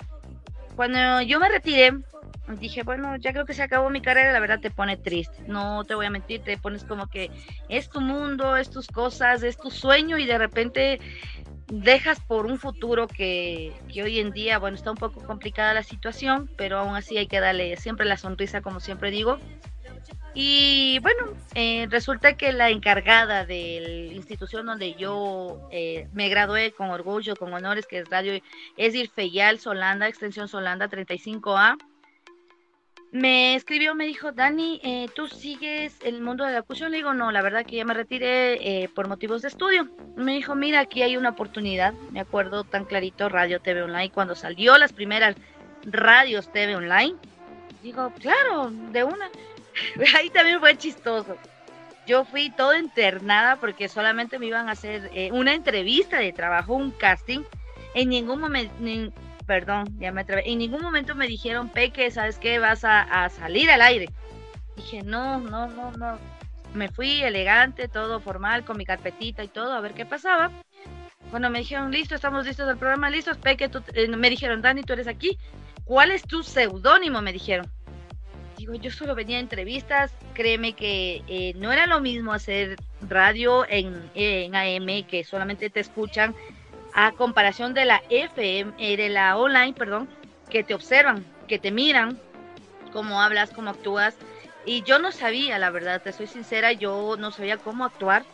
[0.75, 1.91] Cuando yo me retiré,
[2.59, 5.83] dije, bueno, ya creo que se acabó mi carrera, la verdad te pone triste, no
[5.85, 7.31] te voy a mentir, te pones como que
[7.69, 10.99] es tu mundo, es tus cosas, es tu sueño y de repente
[11.67, 15.83] dejas por un futuro que, que hoy en día, bueno, está un poco complicada la
[15.83, 19.39] situación, pero aún así hay que darle siempre la sonrisa, como siempre digo.
[20.37, 26.71] Y bueno, eh, resulta que la encargada de la institución donde yo eh, me gradué
[26.71, 28.41] con orgullo, con honores, que es Radio,
[28.75, 31.77] es Irfeyal Solanda, extensión Solanda 35A,
[33.13, 36.91] me escribió, me dijo, Dani, eh, ¿tú sigues el mundo de la locución?
[36.91, 39.87] Le digo, no, la verdad que ya me retiré por motivos de estudio.
[40.17, 41.93] Me dijo, mira, aquí hay una oportunidad.
[42.11, 45.37] Me acuerdo tan clarito, Radio TV Online, cuando salió las primeras
[45.85, 47.15] radios TV Online.
[47.81, 49.29] Digo, claro, de una.
[50.15, 51.37] Ahí también fue chistoso.
[52.07, 56.75] Yo fui todo internada porque solamente me iban a hacer eh, una entrevista de trabajo,
[56.75, 57.41] un casting.
[57.95, 58.73] En ningún momento,
[59.47, 60.51] perdón, ya me atreví.
[60.51, 62.59] En ningún momento me dijeron, Peque, ¿sabes qué?
[62.59, 64.09] Vas a, salir al aire.
[64.75, 66.19] Dije, no, no, no, no.
[66.73, 70.51] Me fui elegante, todo formal, con mi carpetita y todo, a ver qué pasaba.
[71.31, 74.93] Cuando me dijeron, listo, estamos listos del programa, listos, Peque, eh, me dijeron, Dani, tú
[74.93, 75.39] eres aquí.
[75.85, 77.21] ¿Cuál es tu seudónimo?
[77.21, 77.71] Me dijeron.
[78.73, 84.09] Yo solo venía a entrevistas, créeme que eh, no era lo mismo hacer radio en,
[84.15, 86.35] en AM, que solamente te escuchan
[86.93, 90.07] a comparación de la FM, eh, de la online, perdón,
[90.49, 92.19] que te observan, que te miran,
[92.91, 94.15] cómo hablas, cómo actúas.
[94.65, 98.25] Y yo no sabía, la verdad, te soy sincera, yo no sabía cómo actuar.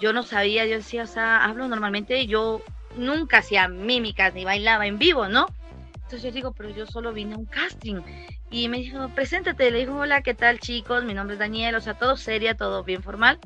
[0.00, 2.60] Yo no sabía, yo decía, o sea, hablo normalmente, yo
[2.96, 5.46] nunca hacía mímicas ni bailaba en vivo, ¿no?
[5.94, 8.00] Entonces yo digo, pero yo solo vine a un casting.
[8.50, 9.70] Y me dijo, preséntate.
[9.70, 11.04] Le dijo, hola, ¿qué tal, chicos?
[11.04, 13.38] Mi nombre es Daniel, o sea, todo seria, todo bien formal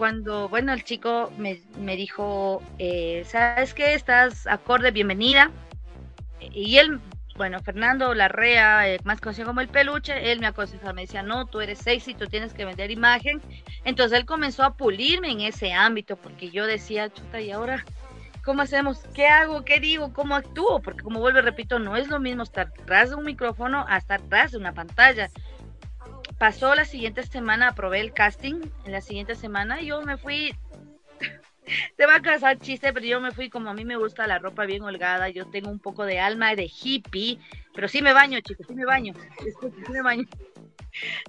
[0.00, 1.60] cuando, bueno, el chico me,
[1.94, 3.92] dijo, eh, ¿sabes qué?
[3.92, 5.50] Estás acorde, bienvenida.
[6.40, 7.00] Y él,
[7.36, 11.44] bueno, Fernando Larrea, eh, más conocido como el peluche, él me aconsejaba, me decía, no,
[11.44, 13.42] tú eres sexy, tú tienes que vender imagen.
[13.84, 17.84] Entonces él comenzó a pulirme en ese ámbito, porque yo decía, chuta, ¿y ahora
[18.44, 19.00] cómo hacemos?
[19.14, 19.64] ¿Qué hago?
[19.64, 20.12] ¿Qué digo?
[20.12, 20.80] ¿Cómo actúo?
[20.80, 24.20] Porque como vuelvo repito, no es lo mismo estar atrás de un micrófono a estar
[24.20, 25.30] atrás de una pantalla
[26.40, 30.54] pasó la siguiente semana, aprobé el casting en la siguiente semana yo me fui,
[31.98, 34.38] te va a casar chiste, pero yo me fui como a mí me gusta la
[34.38, 37.38] ropa bien holgada, yo tengo un poco de alma de hippie,
[37.74, 39.12] pero sí me baño, chicos, sí me baño,
[39.86, 40.24] sí me baño.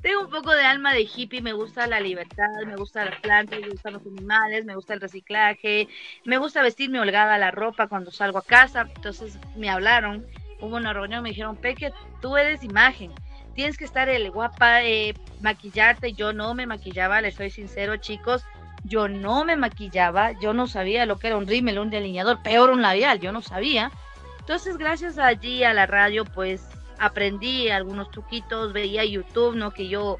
[0.01, 3.59] Tengo un poco de alma de hippie, me gusta la libertad, me gusta las plantas,
[3.59, 5.87] me gustan los animales, me gusta el reciclaje,
[6.25, 10.25] me gusta vestirme holgada la ropa cuando salgo a casa, entonces me hablaron,
[10.59, 13.11] hubo una reunión, me dijeron, Peque, tú eres imagen,
[13.53, 16.13] tienes que estar el guapa, eh, maquillarte.
[16.13, 18.43] Yo no me maquillaba, les soy sincero, chicos.
[18.83, 22.71] Yo no me maquillaba, yo no sabía lo que era un rímel, un delineador, peor
[22.71, 23.91] un labial, yo no sabía.
[24.39, 26.67] Entonces, gracias allí a la radio, pues
[27.01, 30.19] aprendí algunos truquitos, veía YouTube, no que yo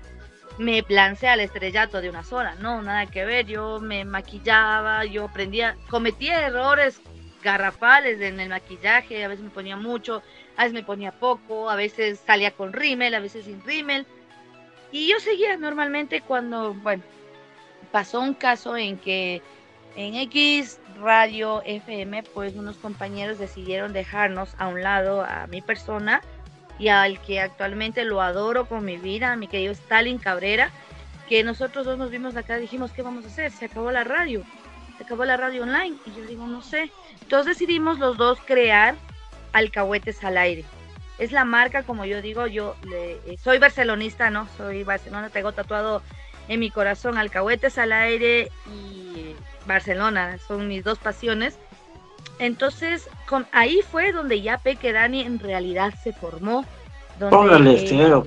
[0.58, 5.26] me lancé al estrellato de una sola, no, nada que ver, yo me maquillaba, yo
[5.26, 7.00] aprendía, cometía errores
[7.44, 10.24] garrafales en el maquillaje, a veces me ponía mucho,
[10.58, 14.08] a veces me ponía poco, a veces salía con rímel, a veces sin rímel.
[14.92, 17.04] Y yo seguía normalmente cuando, bueno,
[17.92, 19.44] pasó un caso en que
[19.96, 26.22] en X Radio FM, pues unos compañeros decidieron dejarnos a un lado a mi persona
[26.82, 30.72] y al que actualmente lo adoro con mi vida, mi querido Stalin Cabrera,
[31.30, 33.52] que nosotros dos nos vimos acá dijimos, ¿qué vamos a hacer?
[33.52, 34.44] Se acabó la radio,
[34.98, 35.96] se acabó la radio online.
[36.08, 36.92] Y yo digo, no sé.
[37.22, 38.96] Entonces decidimos los dos crear
[39.54, 40.66] Alcahuetes al aire.
[41.20, 44.48] Es la marca, como yo digo, yo eh, soy barcelonista, ¿no?
[44.58, 46.02] Soy Barcelona, tengo tatuado
[46.48, 49.36] en mi corazón Alcahuetes al aire y
[49.68, 51.60] Barcelona, son mis dos pasiones.
[52.40, 56.66] Entonces, con, ahí fue donde ya Peque Dani en realidad se formó.
[57.20, 58.26] Póngale estero,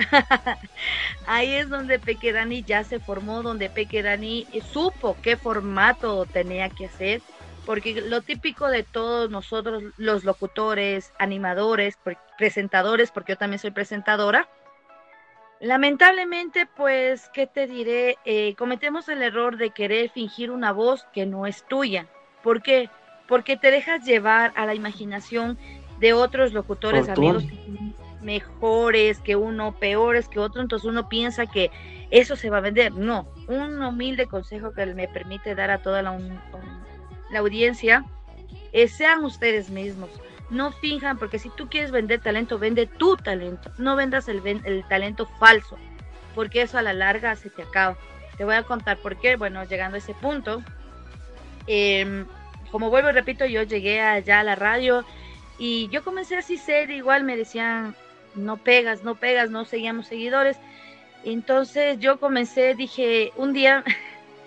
[1.26, 6.68] Ahí es donde Peque Dani ya se formó, donde Peque Dani supo qué formato tenía
[6.70, 7.20] que hacer,
[7.66, 11.98] porque lo típico de todos nosotros, los locutores, animadores,
[12.38, 14.48] presentadores, porque yo también soy presentadora,
[15.60, 18.16] lamentablemente, pues, ¿qué te diré?
[18.24, 22.06] Eh, cometemos el error de querer fingir una voz que no es tuya.
[22.42, 22.90] ¿Por qué?
[23.28, 25.58] Porque te dejas llevar a la imaginación
[25.98, 27.44] de otros locutores, amigos
[28.22, 31.70] mejores que uno, peores que otro, entonces uno piensa que
[32.10, 32.92] eso se va a vender.
[32.92, 36.18] No, un humilde consejo que me permite dar a toda la,
[37.30, 38.04] la audiencia
[38.72, 40.10] es sean ustedes mismos.
[40.50, 43.70] No finjan, porque si tú quieres vender talento, vende tu talento.
[43.78, 45.76] No vendas el, el talento falso,
[46.34, 47.96] porque eso a la larga se te acaba.
[48.36, 49.36] Te voy a contar por qué.
[49.36, 50.62] Bueno, llegando a ese punto,
[51.66, 52.26] em,
[52.70, 55.04] como vuelvo repito, yo llegué allá a la radio
[55.58, 57.94] y yo comencé así ser, igual me decían,
[58.34, 60.56] no pegas, no pegas, no seguíamos seguidores.
[61.24, 63.84] Entonces yo comencé, dije, un día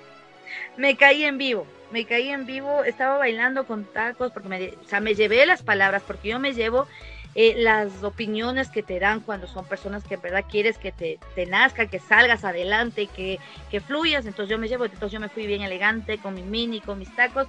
[0.78, 4.88] me caí en vivo, me caí en vivo, estaba bailando con tacos, porque me, o
[4.88, 6.88] sea, me llevé las palabras, porque yo me llevo
[7.36, 11.20] eh, las opiniones que te dan cuando son personas que en verdad quieres que te,
[11.34, 13.40] te nazca, que salgas adelante, que,
[13.72, 14.26] que fluyas.
[14.26, 17.10] Entonces yo me llevo, entonces yo me fui bien elegante con mi mini, con mis
[17.16, 17.48] tacos.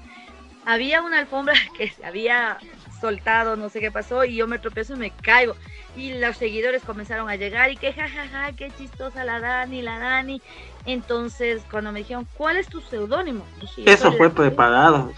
[0.64, 2.58] Había una alfombra que se había
[2.98, 5.54] soltado, no sé qué pasó, y yo me tropiezo y me caigo.
[5.96, 10.40] Y los seguidores comenzaron a llegar y que jajaja, qué chistosa la Dani, la Dani.
[10.86, 13.44] Entonces, cuando me dijeron, ¿cuál es tu seudónimo?
[13.84, 15.12] Eso fue preparado.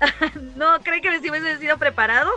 [0.56, 2.30] no, ¿cree que si hubiese sido preparado?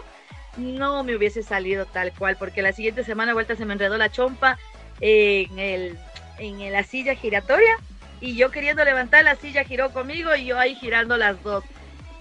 [0.59, 4.11] No me hubiese salido tal cual, porque la siguiente semana vuelta se me enredó la
[4.11, 4.57] chompa
[4.99, 5.97] en, el,
[6.37, 7.77] en la silla giratoria
[8.21, 11.63] y yo queriendo levantar la silla giró conmigo y yo ahí girando las dos.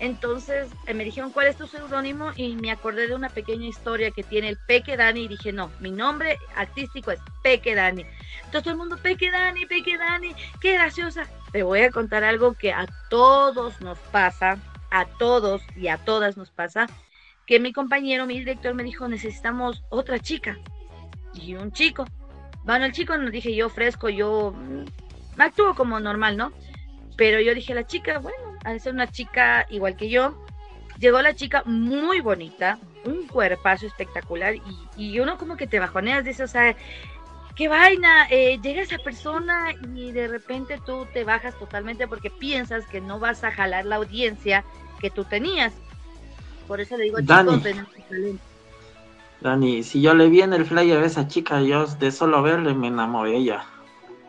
[0.01, 2.31] Entonces eh, me dijeron, ¿cuál es tu seudónimo?
[2.37, 5.72] Y me acordé de una pequeña historia que tiene el Peque Dani y dije, no,
[5.81, 8.03] mi nombre artístico es Peque Dani.
[8.44, 11.27] Entonces todo el mundo, Peque Dani, Peque Dani, qué graciosa.
[11.51, 14.59] Te voy a contar algo que a todos nos pasa,
[14.90, 16.87] a todos y a todas nos pasa,
[17.48, 20.58] que mi compañero, mi director me dijo, necesitamos otra chica.
[21.32, 22.04] Y un chico.
[22.62, 26.52] Bueno, el chico nos dije, yo fresco, yo mm, actúo como normal, ¿no?
[27.16, 30.44] Pero yo dije, la chica, bueno, al ser una chica igual que yo,
[30.98, 34.56] llegó la chica muy bonita, un cuerpazo espectacular
[34.98, 36.76] y, uno como que te bajoneas, dices, o sea,
[37.56, 42.84] qué vaina, eh, llega esa persona y de repente tú te bajas totalmente porque piensas
[42.84, 44.66] que no vas a jalar la audiencia
[45.00, 45.72] que tú tenías.
[46.68, 47.62] Por eso le digo, Dani,
[49.40, 52.74] Dani, si yo le vi en el flyer a esa chica, yo de solo verle
[52.74, 53.64] me enamoré ella.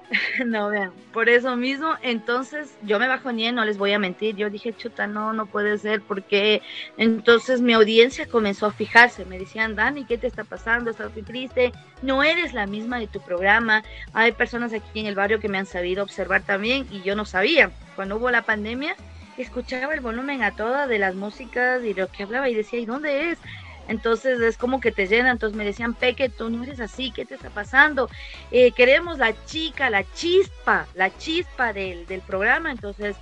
[0.45, 4.49] no, vean, por eso mismo, entonces yo me bajoné, no les voy a mentir, yo
[4.49, 6.61] dije, chuta, no, no puede ser, porque
[6.97, 10.89] entonces mi audiencia comenzó a fijarse, me decían, Dani, ¿qué te está pasando?
[10.89, 11.73] ¿Estás muy triste?
[12.01, 15.59] No eres la misma de tu programa, hay personas aquí en el barrio que me
[15.59, 18.95] han sabido observar también y yo no sabía, cuando hubo la pandemia,
[19.43, 22.85] escuchaba el volumen a toda de las músicas y lo que hablaba y decía, ¿y
[22.85, 23.39] dónde es?
[23.87, 25.31] Entonces es como que te llena.
[25.31, 28.09] Entonces me decían, Peque, tú no eres así, ¿qué te está pasando?
[28.51, 32.71] Eh, queremos la chica, la chispa, la chispa del, del programa.
[32.71, 33.15] Entonces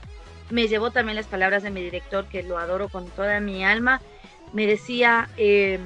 [0.49, 4.01] me llevó también las palabras de mi director, que lo adoro con toda mi alma.
[4.53, 5.79] Me decía, eh,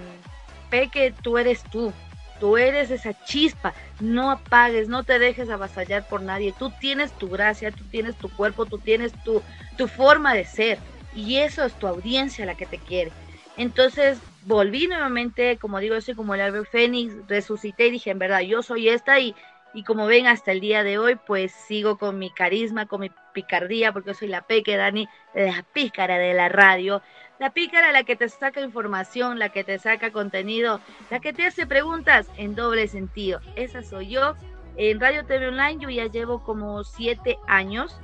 [0.69, 1.93] Peque, tú eres tú,
[2.41, 7.29] tú eres esa chispa, no apagues, no te dejes avasallar por nadie, tú tienes tu
[7.29, 9.43] gracia, tú tienes tu cuerpo, tú tienes tu,
[9.77, 10.79] tu forma de ser
[11.13, 13.13] y eso es tu audiencia la que te quiere.
[13.57, 18.17] Entonces volví nuevamente, como digo, yo soy como el Albert Fénix, resucité y dije, en
[18.17, 19.35] verdad, yo soy esta y,
[19.75, 23.11] y como ven hasta el día de hoy, pues sigo con mi carisma, con mi
[23.35, 27.03] picardía, porque soy la peque Dani, la pícara de la radio,
[27.41, 31.47] la pícara la que te saca información, la que te saca contenido, la que te
[31.47, 33.41] hace preguntas en doble sentido.
[33.55, 34.35] Esa soy yo.
[34.77, 37.99] En Radio TV Online yo ya llevo como siete años.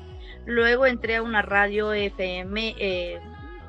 [0.48, 3.20] Luego entré a una radio FM, eh,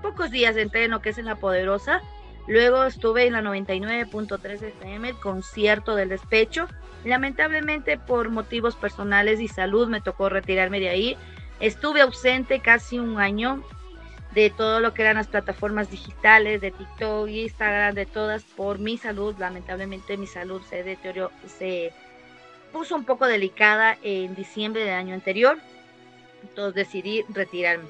[0.01, 2.01] pocos días entré en lo que es en La Poderosa
[2.47, 6.67] Luego estuve en la 99.3 FM, el concierto del despecho.
[7.05, 11.17] Lamentablemente por motivos personales y salud me tocó retirarme de ahí.
[11.61, 13.63] Estuve ausente casi un año
[14.33, 18.99] de todo lo que eran las plataformas digitales, de TikTok, Instagram, de todas, por mi
[18.99, 19.35] salud.
[19.39, 21.93] Lamentablemente mi salud se deterioró, se
[22.73, 25.59] puso un poco delicada en diciembre del año anterior.
[26.43, 27.89] Entonces decidí retirarme.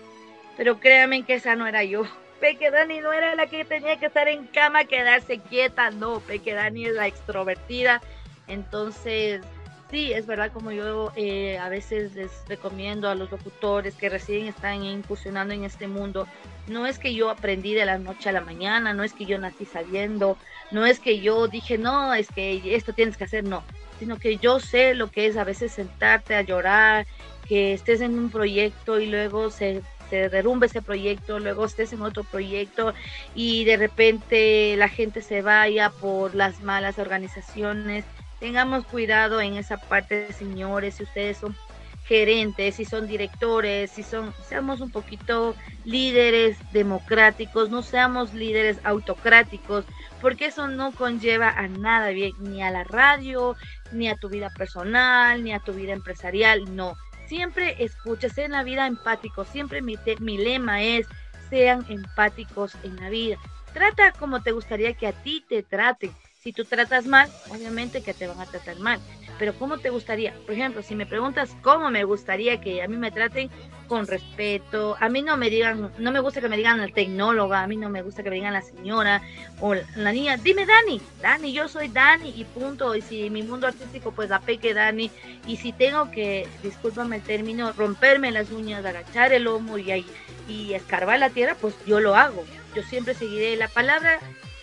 [0.57, 2.03] Pero créanme que esa no era yo.
[2.41, 6.55] Peque Dani no era la que tenía que estar en cama, quedarse quieta, no, Peque
[6.55, 8.01] Dani es la extrovertida.
[8.47, 9.43] Entonces,
[9.91, 14.47] sí, es verdad, como yo eh, a veces les recomiendo a los locutores que recién
[14.47, 16.26] están incursionando en este mundo,
[16.66, 19.39] no es que yo aprendí de la noche a la mañana, no es que yo
[19.39, 20.36] nací sabiendo,
[20.70, 23.62] no es que yo dije, no, es que esto tienes que hacer, no.
[23.99, 27.07] sino que yo sé lo que es a veces sentarte a llorar,
[27.49, 32.03] que estés en un proyecto y luego se, se derrumbe ese proyecto, luego estés en
[32.03, 32.95] otro proyecto
[33.34, 38.05] y de repente la gente se vaya por las malas organizaciones.
[38.41, 41.57] Tengamos cuidado en esa parte, señores, si ustedes son
[42.05, 49.84] gerentes, si son directores, si son, seamos un poquito líderes democráticos, no seamos líderes autocráticos,
[50.20, 53.57] porque eso no conlleva a nada bien, ni a la radio,
[53.93, 56.97] ni a tu vida personal, ni a tu vida empresarial, no.
[57.26, 61.07] Siempre escucha, en la vida empático, siempre mi, mi lema es,
[61.51, 63.36] sean empáticos en la vida.
[63.74, 66.11] Trata como te gustaría que a ti te traten.
[66.39, 69.01] Si tú tratas mal, obviamente que te van a tratar mal.
[69.41, 70.34] Pero ¿cómo te gustaría?
[70.47, 73.51] Por ejemplo, si me preguntas cómo me gustaría que a mí me traten
[73.89, 77.62] con respeto, a mí no me digan, no me gusta que me digan la tecnóloga,
[77.62, 79.22] a mí no me gusta que me digan la señora
[79.61, 83.66] o la niña, dime Dani, Dani, yo soy Dani y punto, y si mi mundo
[83.66, 85.11] artístico pues la peque Dani,
[85.47, 90.05] y si tengo que, discúlpame el término, romperme las uñas, agachar el lomo y,
[90.49, 92.45] y escarbar la tierra, pues yo lo hago,
[92.76, 94.20] yo siempre seguiré, la palabra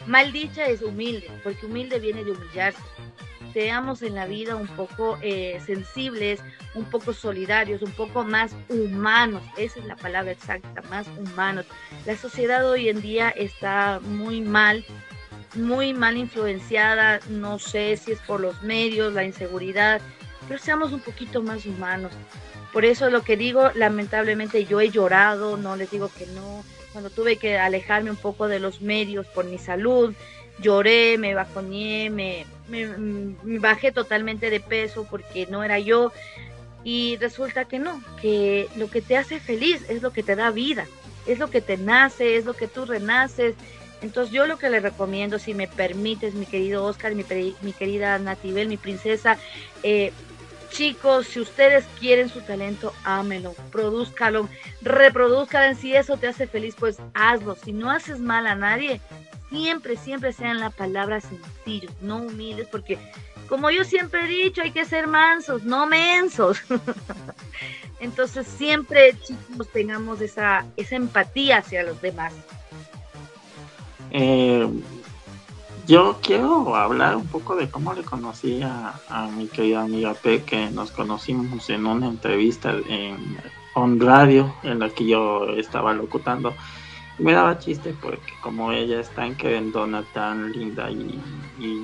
[0.07, 2.81] mal dicha es humilde, porque humilde viene de humillarse
[3.55, 6.41] seamos en la vida un poco eh, sensibles,
[6.73, 9.41] un poco solidarios, un poco más humanos.
[9.55, 11.65] Esa es la palabra exacta, más humanos.
[12.05, 14.83] La sociedad hoy en día está muy mal,
[15.55, 17.21] muy mal influenciada.
[17.29, 20.01] No sé si es por los medios, la inseguridad,
[20.49, 22.11] pero seamos un poquito más humanos.
[22.73, 26.65] Por eso lo que digo, lamentablemente yo he llorado, no les digo que no,
[26.95, 30.13] cuando tuve que alejarme un poco de los medios por mi salud,
[30.59, 36.13] lloré, me bajoné, me, me, bajé totalmente de peso porque no era yo.
[36.85, 40.51] Y resulta que no, que lo que te hace feliz es lo que te da
[40.51, 40.87] vida,
[41.27, 43.55] es lo que te nace, es lo que tú renaces.
[44.01, 47.25] Entonces yo lo que le recomiendo, si me permites, mi querido Oscar, mi,
[47.61, 49.37] mi querida Natibel, mi princesa,
[49.83, 50.13] eh,
[50.75, 54.49] chicos, si ustedes quieren su talento, ámelo, produzcalo,
[54.81, 55.75] reproduzcalo.
[55.75, 57.55] Si eso te hace feliz, pues hazlo.
[57.55, 58.99] Si no haces mal a nadie,
[59.49, 62.97] siempre, siempre sean la palabra sencillos, no humildes, porque
[63.47, 66.61] como yo siempre he dicho, hay que ser mansos, no mensos.
[67.99, 72.33] Entonces siempre, chicos, tengamos esa, esa empatía hacia los demás.
[74.11, 74.67] Eh,
[75.85, 80.69] yo quiero hablar un poco de cómo le conocí a, mi querida amiga P, que
[80.71, 83.37] nos conocimos en una entrevista en
[83.73, 86.53] On Radio, en la que yo estaba locutando
[87.17, 91.21] me daba chiste porque como ella es tan querendona, tan linda y,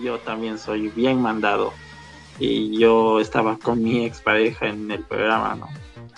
[0.03, 1.71] yo también soy bien mandado
[2.39, 5.67] y yo estaba con mi expareja en el programa, ¿no?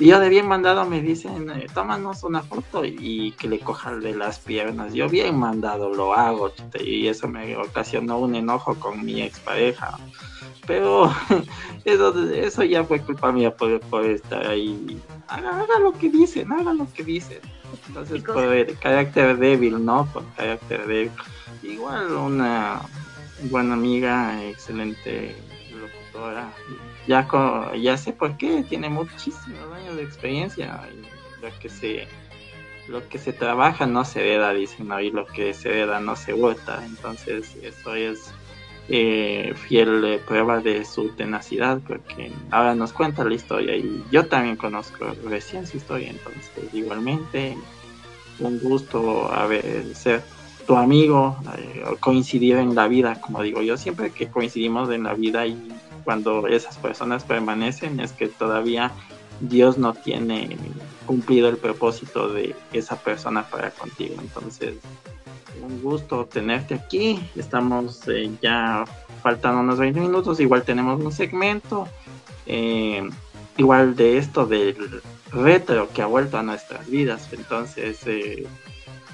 [0.04, 4.02] Y yo de bien mandado me dicen, eh, tómanos una foto y, que le cojan
[4.02, 4.94] de las piernas.
[4.94, 9.98] Yo bien mandado lo hago y eso me ocasionó un enojo con mi expareja.
[10.68, 11.10] Pero
[11.86, 15.00] eso, eso ya fue culpa mía por, por estar ahí.
[15.30, 17.40] Haga, haga lo que dicen, haga lo que dicen.
[17.88, 20.06] Entonces, por carácter débil, ¿no?
[20.12, 21.12] Por carácter débil.
[21.62, 22.82] Igual una
[23.44, 25.34] buena amiga, excelente
[25.72, 26.52] locutora.
[27.08, 27.28] Ya,
[27.80, 30.82] ya sé por qué, tiene muchísimos años de experiencia.
[30.92, 32.08] Y lo que se
[32.88, 35.00] lo que se trabaja no se hereda, dicen, ¿no?
[35.00, 36.84] y lo que se hereda no se vota.
[36.86, 38.34] Entonces, eso es
[38.90, 44.58] eh, fiel prueba de su tenacidad, porque ahora nos cuenta la historia y yo también
[44.58, 47.56] conozco recién su historia, entonces igualmente
[48.40, 50.22] un gusto haber ser
[50.68, 55.14] tu amigo, eh, coincidir en la vida, como digo yo, siempre que coincidimos en la
[55.14, 55.56] vida y
[56.04, 58.92] cuando esas personas permanecen es que todavía
[59.40, 60.58] Dios no tiene
[61.06, 64.76] cumplido el propósito de esa persona para contigo, entonces
[65.62, 67.20] un gusto tenerte aquí.
[67.36, 68.86] Estamos eh, ya
[69.22, 70.40] faltando unos 20 minutos.
[70.40, 71.88] Igual tenemos un segmento.
[72.46, 73.08] Eh,
[73.58, 75.02] igual de esto del
[75.32, 77.30] retro que ha vuelto a nuestras vidas.
[77.32, 78.48] Entonces, eh,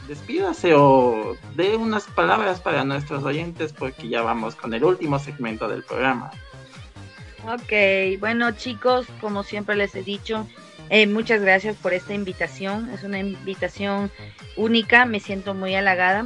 [0.08, 5.68] despídase o dé unas palabras para nuestros oyentes porque ya vamos con el último segmento
[5.68, 6.32] del programa.
[7.46, 10.46] Ok, bueno chicos, como siempre les he dicho,
[10.90, 12.90] eh, muchas gracias por esta invitación.
[12.90, 14.12] Es una invitación
[14.56, 15.06] única.
[15.06, 16.26] Me siento muy halagada.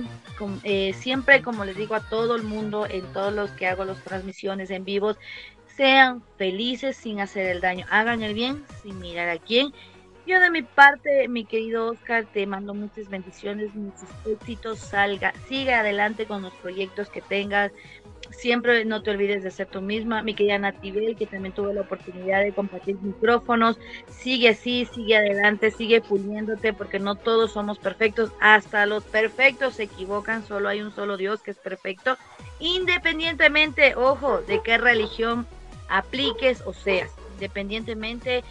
[0.64, 4.01] Eh, siempre, como les digo a todo el mundo, en todos los que hago las
[4.03, 5.18] transmisiones en vivos,
[5.76, 7.86] sean felices sin hacer el daño.
[7.89, 9.74] Hagan el bien sin mirar a quién.
[10.26, 15.74] Yo de mi parte, mi querido Oscar, te mando muchas bendiciones, muchos éxitos, salga, sigue
[15.74, 17.74] adelante con los proyectos que tengas,
[18.34, 20.24] siempre no te olvides de ser tú misma.
[20.24, 23.80] Mi querida Natibel, que también tuvo la oportunidad de compartir micrófonos,
[24.10, 29.84] sigue así, sigue adelante, sigue puliéndote, porque no todos somos perfectos, hasta los perfectos se
[29.84, 32.18] equivocan, solo hay un solo Dios que es perfecto,
[32.60, 35.48] independientemente, ojo, de qué religión
[35.90, 38.44] apliques o seas, independientemente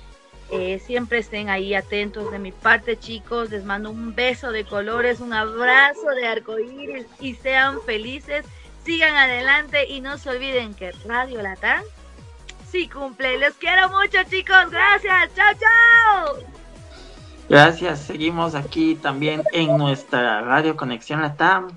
[0.54, 3.50] eh, siempre estén ahí atentos de mi parte, chicos.
[3.50, 8.44] Les mando un beso de colores, un abrazo de arcoíris y sean felices.
[8.84, 11.82] Sigan adelante y no se olviden que Radio Latán
[12.72, 13.38] sí cumple.
[13.38, 14.70] Les quiero mucho, chicos.
[14.70, 15.30] Gracias.
[15.36, 16.36] Chao, chao.
[17.48, 18.00] Gracias.
[18.00, 21.68] Seguimos aquí también en nuestra Radio Conexión Latam.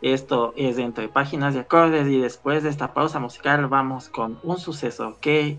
[0.00, 4.38] Esto es dentro de páginas de acordes y después de esta pausa musical vamos con
[4.42, 5.58] un suceso que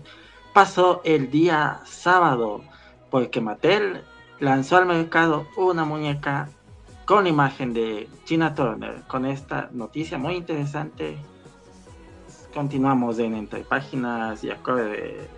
[0.52, 2.62] pasó el día sábado,
[3.10, 4.04] porque Mattel
[4.38, 6.48] lanzó al mercado una muñeca
[7.06, 9.02] con imagen de Gina Turner.
[9.06, 11.16] Con esta noticia muy interesante,
[12.52, 15.28] continuamos en Entre Páginas y Acordes.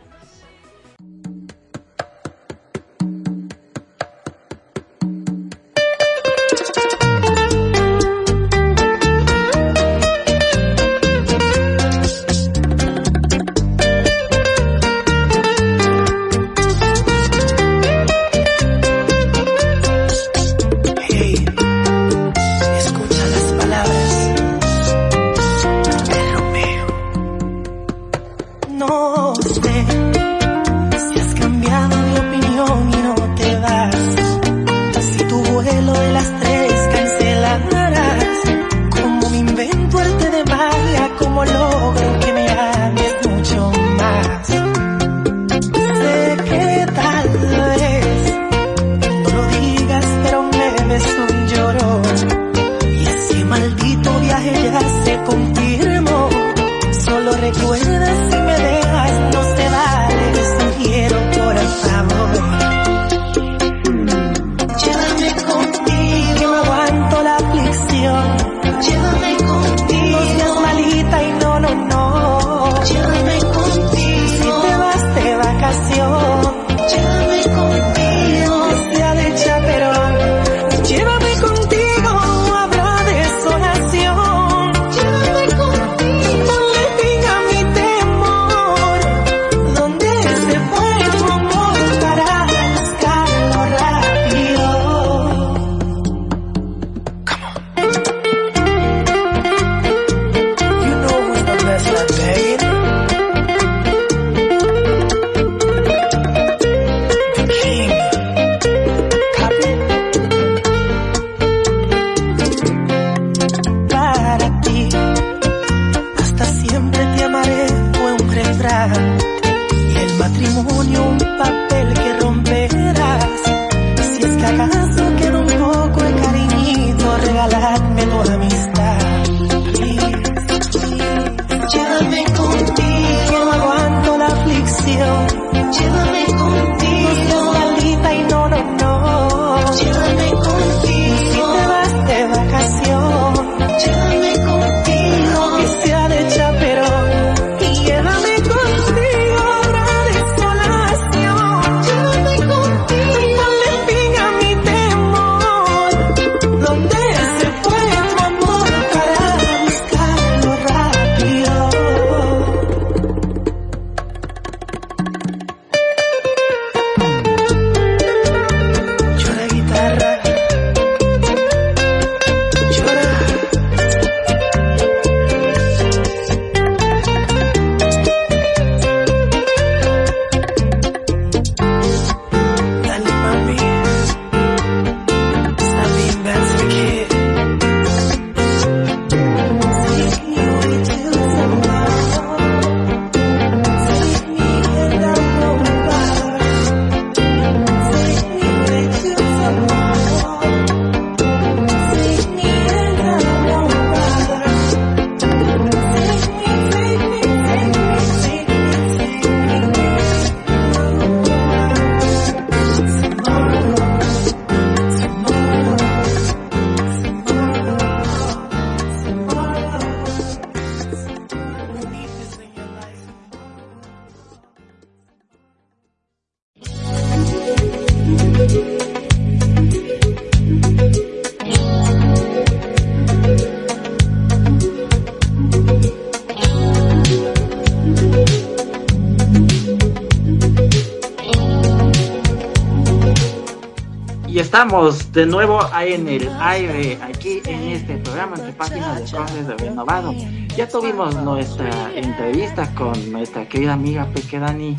[244.69, 249.57] Estamos de nuevo en el aire, aquí en este programa entre páginas de Cortes de
[249.57, 250.13] Renovado.
[250.59, 254.77] Ya tuvimos nuestra entrevista con nuestra querida amiga Peque Dani.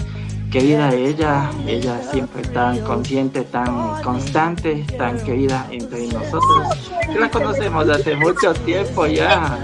[0.51, 6.91] Querida ella, ella siempre tan consciente, tan constante, tan querida entre nosotros.
[7.19, 9.57] la conocemos hace mucho tiempo ya.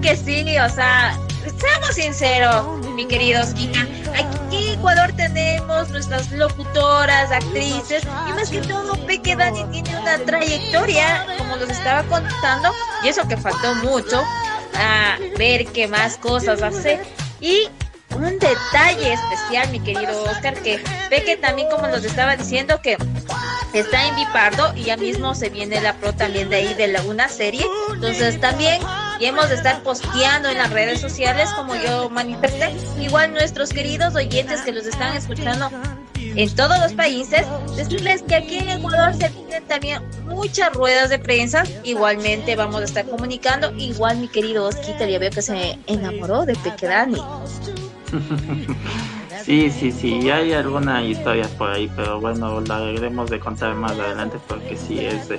[0.00, 1.18] que sí, o sea,
[1.58, 3.80] seamos sinceros, mi querido Kika.
[4.14, 8.97] Aquí en Ecuador tenemos nuestras locutoras, actrices, y más que todo,
[9.28, 12.72] Peque Dani tiene una trayectoria, como los estaba contando,
[13.04, 14.24] y eso que faltó mucho,
[14.74, 16.98] a ver qué más cosas hace.
[17.38, 17.68] Y
[18.16, 22.96] un detalle especial, mi querido Oscar, que Peque también, como nos estaba diciendo, que
[23.74, 27.02] está en Bipardo y ya mismo se viene la pro también de ahí de la,
[27.02, 27.66] una serie.
[27.92, 28.80] Entonces también
[29.20, 32.74] y hemos de estar posteando en las redes sociales como yo manifesté.
[32.98, 35.70] Igual nuestros queridos oyentes que los están escuchando
[36.36, 37.46] en todos los países,
[37.76, 41.64] decirles que aquí en Ecuador se tienen también muchas ruedas de prensa.
[41.84, 43.72] Igualmente vamos a estar comunicando.
[43.76, 47.20] Igual mi querido Osquita, ya veo que se enamoró de Pequedani.
[49.44, 53.92] Sí, sí, sí, hay alguna historia por ahí, pero bueno, la debemos de contar más
[53.92, 55.30] adelante porque sí es,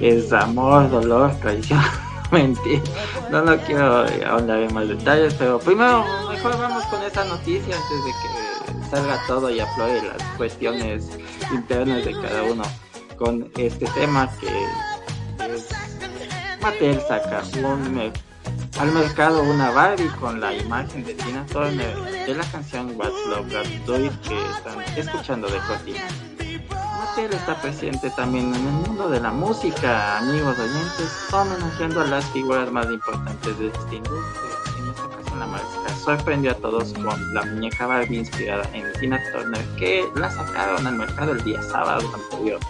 [0.00, 1.80] es amor, dolor, traición.
[2.30, 2.82] Mentira,
[3.30, 8.04] no, no quiero ahondar en más detalles, pero primero mejor vamos con esa noticia antes
[8.04, 8.45] de que
[8.90, 11.08] salga todo y aflore las cuestiones
[11.52, 12.62] internas de cada uno
[13.16, 15.68] con este tema que es
[16.62, 18.12] Mattel saca un,
[18.78, 23.52] al mercado una Barbie con la imagen de Tina Turner de la canción What's Love
[23.52, 26.06] Got Do It que están escuchando de cortina.
[26.98, 32.24] Mattel está presente también en el mundo de la música, amigos oyentes, homenajeando a las
[32.26, 34.56] figuras más importantes de esta industria.
[34.78, 39.20] En esta ocasión la marca sorprendió a todos con la muñeca Barbie inspirada en Tina
[39.32, 42.60] Turner que la sacaron al mercado el día sábado anterior.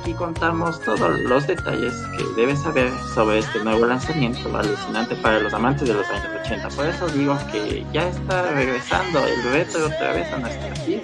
[0.00, 5.54] Aquí contamos todos los detalles que debes saber sobre este nuevo lanzamiento alucinante para los
[5.54, 6.68] amantes de los años 80.
[6.70, 11.02] Por eso digo que ya está regresando el retro otra vez a nuestra vida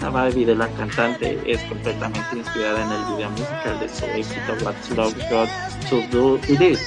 [0.00, 4.56] la Barbie de la cantante es completamente inspirada en el video musical de su éxito
[4.64, 5.48] What's Love Got
[5.90, 6.78] to Do With It,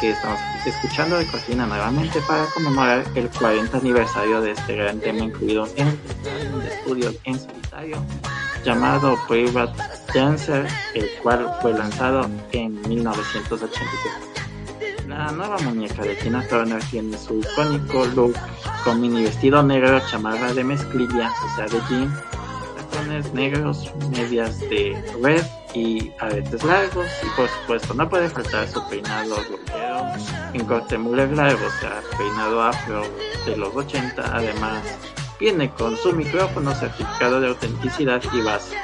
[0.00, 5.24] que estamos escuchando de cortina nuevamente para conmemorar el 40 aniversario de este gran tema
[5.24, 7.96] incluido en el de estudio en solitario
[8.64, 9.82] llamado Private
[10.14, 13.88] Dancer, el cual fue lanzado en 1983.
[15.08, 18.34] La nueva muñeca de Tina Turner tiene su icónico look
[18.84, 25.44] con mini vestido negro, chamarra de mezclilla, o sea de jean, negros, medias de red
[25.74, 30.06] y aretes largos y por supuesto no puede faltar su peinado rockero
[30.52, 33.02] en corte muy largo, o sea, peinado afro
[33.44, 34.82] de los 80, además
[35.40, 38.76] viene con su micrófono certificado de autenticidad y base.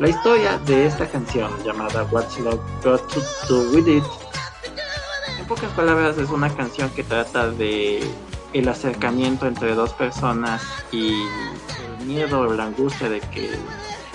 [0.00, 4.04] La historia de esta canción llamada What's Love Got to Do With It
[5.44, 8.02] en pocas palabras es una canción que trata de
[8.54, 11.12] el acercamiento entre dos personas y
[12.06, 13.50] miedo o la angustia de que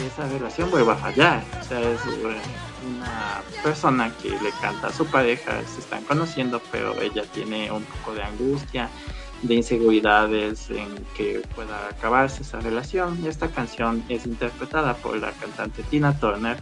[0.06, 1.44] esa relación vuelva a fallar.
[1.60, 7.00] O sea, es una persona que le canta a su pareja, se están conociendo, pero
[7.02, 8.90] ella tiene un poco de angustia,
[9.42, 13.26] de inseguridades en que pueda acabarse esa relación.
[13.26, 16.58] Esta canción es interpretada por la cantante Tina Turner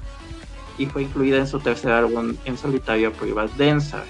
[0.78, 4.04] y fue incluida en su tercer álbum en solitario Private Dancer.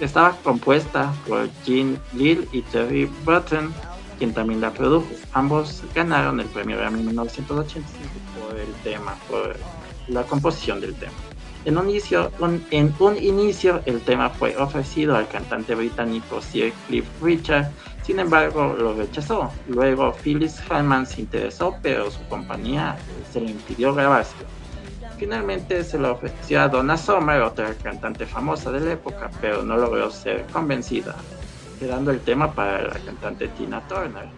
[0.00, 3.72] Estaba compuesta por Jean Lill y Terry Button
[4.22, 5.08] quien también la produjo.
[5.32, 8.21] Ambos ganaron el premio Grammy en 1985 por
[8.56, 9.56] el tema, por
[10.08, 11.12] la composición del tema.
[11.64, 12.32] En un, inicio,
[12.70, 17.70] en un inicio el tema fue ofrecido al cantante británico Sir Cliff Richard,
[18.02, 19.50] sin embargo lo rechazó.
[19.68, 22.96] Luego Phyllis Hyman se interesó, pero su compañía
[23.32, 24.34] se le impidió grabarse.
[25.18, 29.76] Finalmente se lo ofreció a Donna Summer, otra cantante famosa de la época, pero no
[29.76, 31.14] logró ser convencida
[31.82, 34.28] quedando el tema para la cantante Tina Turner.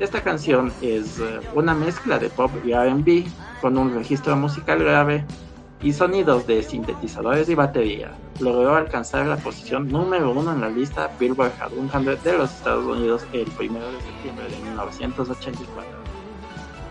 [0.00, 3.24] Esta canción es eh, una mezcla de pop y RB
[3.60, 5.24] con un registro musical grave
[5.82, 8.12] y sonidos de sintetizadores y batería.
[8.40, 12.84] Logró alcanzar la posición número uno en la lista Billboard Hot 100 de los Estados
[12.84, 16.02] Unidos el 1 de septiembre de 1984.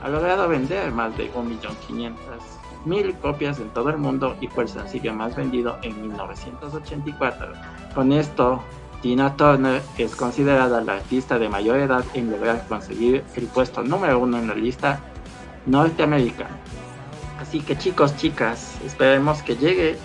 [0.04, 5.14] Ha logrado vender más de 1.500.000 copias en todo el mundo y fue el sencillo
[5.14, 7.54] más vendido en 1984.
[7.94, 8.64] Con esto,
[9.02, 14.20] Tina Turner es considerada la artista de mayor edad en lograr conseguir el puesto número
[14.20, 15.00] uno en la lista
[15.66, 16.58] norteamericana.
[17.40, 19.98] Así que chicos, chicas, esperemos que llegue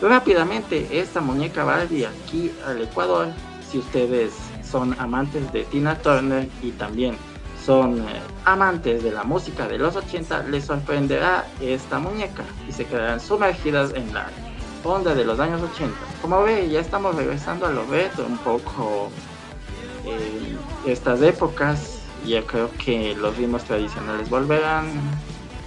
[0.00, 3.28] rápidamente esta muñeca Barbie aquí al Ecuador.
[3.70, 4.32] Si ustedes
[4.62, 7.16] son amantes de Tina Turner y también
[7.64, 12.86] son eh, amantes de la música de los 80, les sorprenderá esta muñeca y se
[12.86, 14.26] quedarán sumergidas en la
[14.84, 15.94] onda de los años 80.
[16.22, 19.10] Como ve, ya estamos regresando a lo retro un poco
[20.04, 20.58] en
[20.90, 22.00] estas épocas.
[22.26, 24.90] Ya creo que los ritmos tradicionales volverán.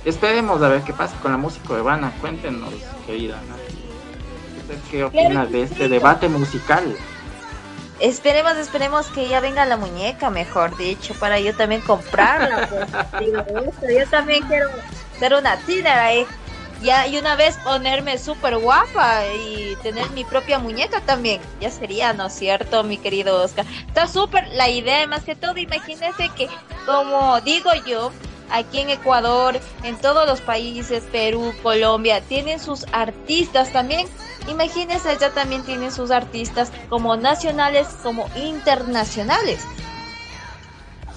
[0.03, 2.11] Esperemos a ver qué pasa con la música urbana.
[2.19, 2.73] Cuéntenos,
[3.05, 3.39] querida
[4.89, 6.95] ¿Qué opina de este debate musical?
[7.99, 12.67] Esperemos, esperemos que ya venga la muñeca, mejor dicho, para yo también comprarla.
[12.67, 12.89] Pues.
[13.95, 14.69] yo también quiero
[15.19, 16.25] ser una tiner ahí.
[16.81, 21.39] Ya, y una vez ponerme súper guapa y tener mi propia muñeca también.
[21.59, 23.67] Ya sería, ¿no es cierto, mi querido Oscar?
[23.87, 26.49] Está súper la idea, más que todo, imagínense que,
[26.87, 28.11] como digo yo,
[28.49, 34.07] aquí en Ecuador, en todos los países, Perú, Colombia, tienen sus artistas también.
[34.47, 39.61] Imagínense, allá también tienen sus artistas como nacionales como internacionales.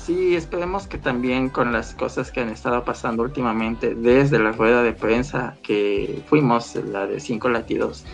[0.04, 4.82] Sí, esperemos que también con las cosas que han estado pasando últimamente desde la rueda
[4.82, 8.04] de prensa que fuimos, la de cinco latidos,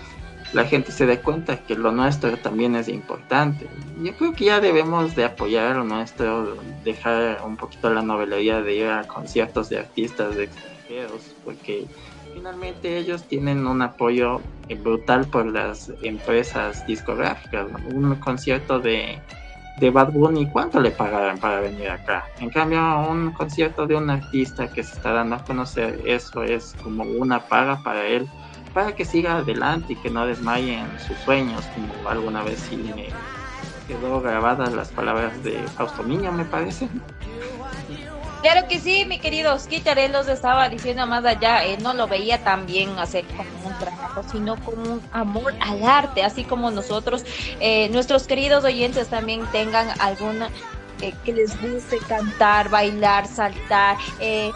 [0.53, 3.67] la gente se dé cuenta que lo nuestro también es importante.
[4.01, 8.75] Yo creo que ya debemos de apoyar lo nuestro, dejar un poquito la novelería de
[8.75, 11.87] ir a conciertos de artistas de extranjeros, porque
[12.33, 14.41] finalmente ellos tienen un apoyo
[14.85, 17.67] brutal por las empresas discográficas.
[17.93, 19.21] Un concierto de,
[19.81, 22.25] de Bad Bunny, ¿cuánto le pagarán para venir acá?
[22.39, 26.77] En cambio, un concierto de un artista que se está dando a conocer, eso es
[26.83, 28.29] como una paga para él
[28.73, 32.77] para que siga adelante y que no desmaye en sus sueños, como alguna vez sí
[32.77, 33.09] me
[33.89, 36.89] quedó grabadas las palabras de Fausto Niño, me parece.
[38.43, 42.09] Claro que sí, mi querido Osquitar, él los estaba diciendo más allá, él no lo
[42.09, 46.71] veía tan bien hacer como un trabajo, sino como un amor al arte, así como
[46.71, 47.23] nosotros,
[47.61, 50.51] eh, nuestros queridos oyentes también tengan alguna
[51.03, 54.55] eh, que les guste cantar, bailar, saltar, eh,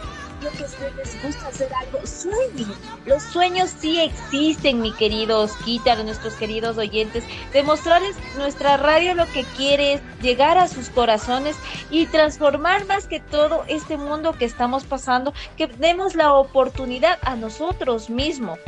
[0.49, 2.73] ustedes les gusta hacer algo, sueñen.
[3.07, 7.25] Los sueños sí existen, mi queridos Osquitar, nuestros queridos oyentes.
[7.53, 11.57] Demostrarles nuestra radio lo que quiere es llegar a sus corazones
[11.91, 17.37] y transformar más que todo este mundo que estamos pasando, que demos la oportunidad a
[17.37, 18.59] nosotros mismos.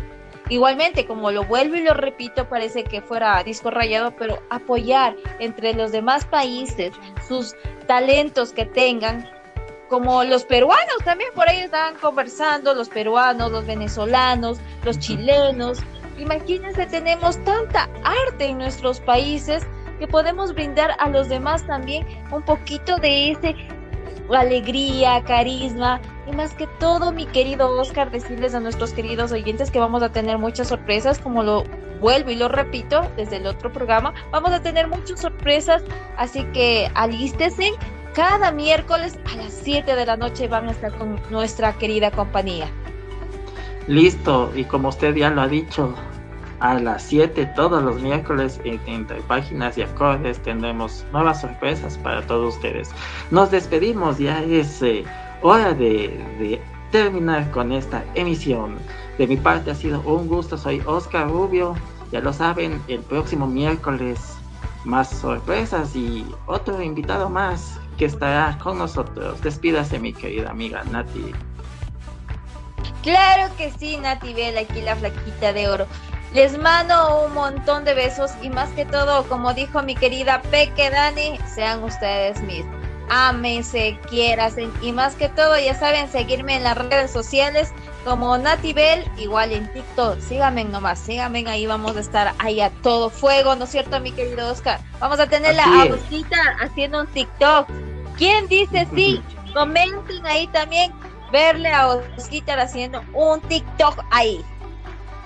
[0.49, 5.75] Igualmente, como lo vuelvo y lo repito, parece que fuera disco rayado, pero apoyar entre
[5.75, 6.93] los demás países
[7.27, 7.57] sus
[7.89, 9.29] talentos que tengan
[9.89, 15.79] como los peruanos también por ahí estaban conversando, los peruanos, los venezolanos, los chilenos.
[16.19, 19.67] Imagínense, tenemos tanta arte en nuestros países
[19.99, 23.55] que podemos brindar a los demás también un poquito de ese
[24.35, 29.79] alegría, carisma y más que todo, mi querido Oscar, decirles a nuestros queridos oyentes que
[29.79, 31.65] vamos a tener muchas sorpresas, como lo
[32.01, 35.83] vuelvo y lo repito desde el otro programa, vamos a tener muchas sorpresas,
[36.17, 37.73] así que alístese
[38.17, 42.67] cada miércoles a las 7 de la noche van a estar con nuestra querida compañía.
[43.89, 45.95] Listo, y como usted ya lo ha dicho,
[46.61, 52.27] a las 7 todos los miércoles en Entre Páginas y Acordes tendremos nuevas sorpresas para
[52.27, 52.91] todos ustedes.
[53.31, 55.05] Nos despedimos, ya es eh,
[55.43, 56.09] hora de,
[56.39, 56.59] de
[56.91, 58.79] terminar con esta emisión.
[59.19, 61.75] De mi parte ha sido un gusto, soy Oscar Rubio.
[62.13, 64.39] Ya lo saben, el próximo miércoles
[64.87, 69.41] más sorpresas y otro invitado más que estará con nosotros.
[69.43, 71.33] Despídase, mi querida amiga Nati.
[73.03, 75.87] Claro que sí, Nati Bell, aquí la flaquita de oro.
[76.33, 80.91] Les mando un montón de besos y más que todo, como dijo mi querida Peque
[80.91, 82.75] Dani, sean ustedes mismos.
[83.09, 87.73] Ámense, quierasen y más que todo, ya saben, seguirme en las redes sociales
[88.07, 90.21] como Nati Bell, igual en TikTok.
[90.21, 94.13] Síganme nomás, síganme ahí, vamos a estar ahí a todo fuego, ¿no es cierto, mi
[94.13, 94.79] querido Oscar?
[95.01, 97.69] Vamos a tener la Agustina haciendo un TikTok.
[98.17, 99.21] ¿Quién dice sí?
[99.53, 100.93] Comenten ahí también
[101.33, 104.41] verle a Oscar haciendo un TikTok ahí.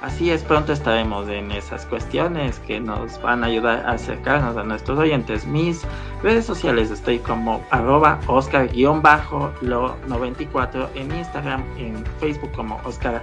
[0.03, 4.63] Así es, pronto estaremos en esas cuestiones que nos van a ayudar a acercarnos a
[4.63, 5.45] nuestros oyentes.
[5.45, 5.83] Mis
[6.23, 13.23] redes sociales estoy como arroba Oscar-lo94 en Instagram, en Facebook como Oscar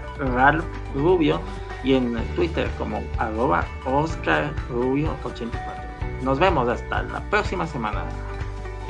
[0.93, 1.41] Rubio
[1.83, 5.81] y en Twitter como arroba Oscar Rubio 84.
[6.21, 8.03] Nos vemos hasta la próxima semana.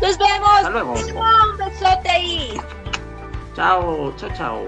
[0.02, 0.50] Nos vemos.
[0.58, 0.92] Hasta luego.
[0.94, 2.60] Un besote ahí.
[3.56, 4.68] Chao, chao, chao.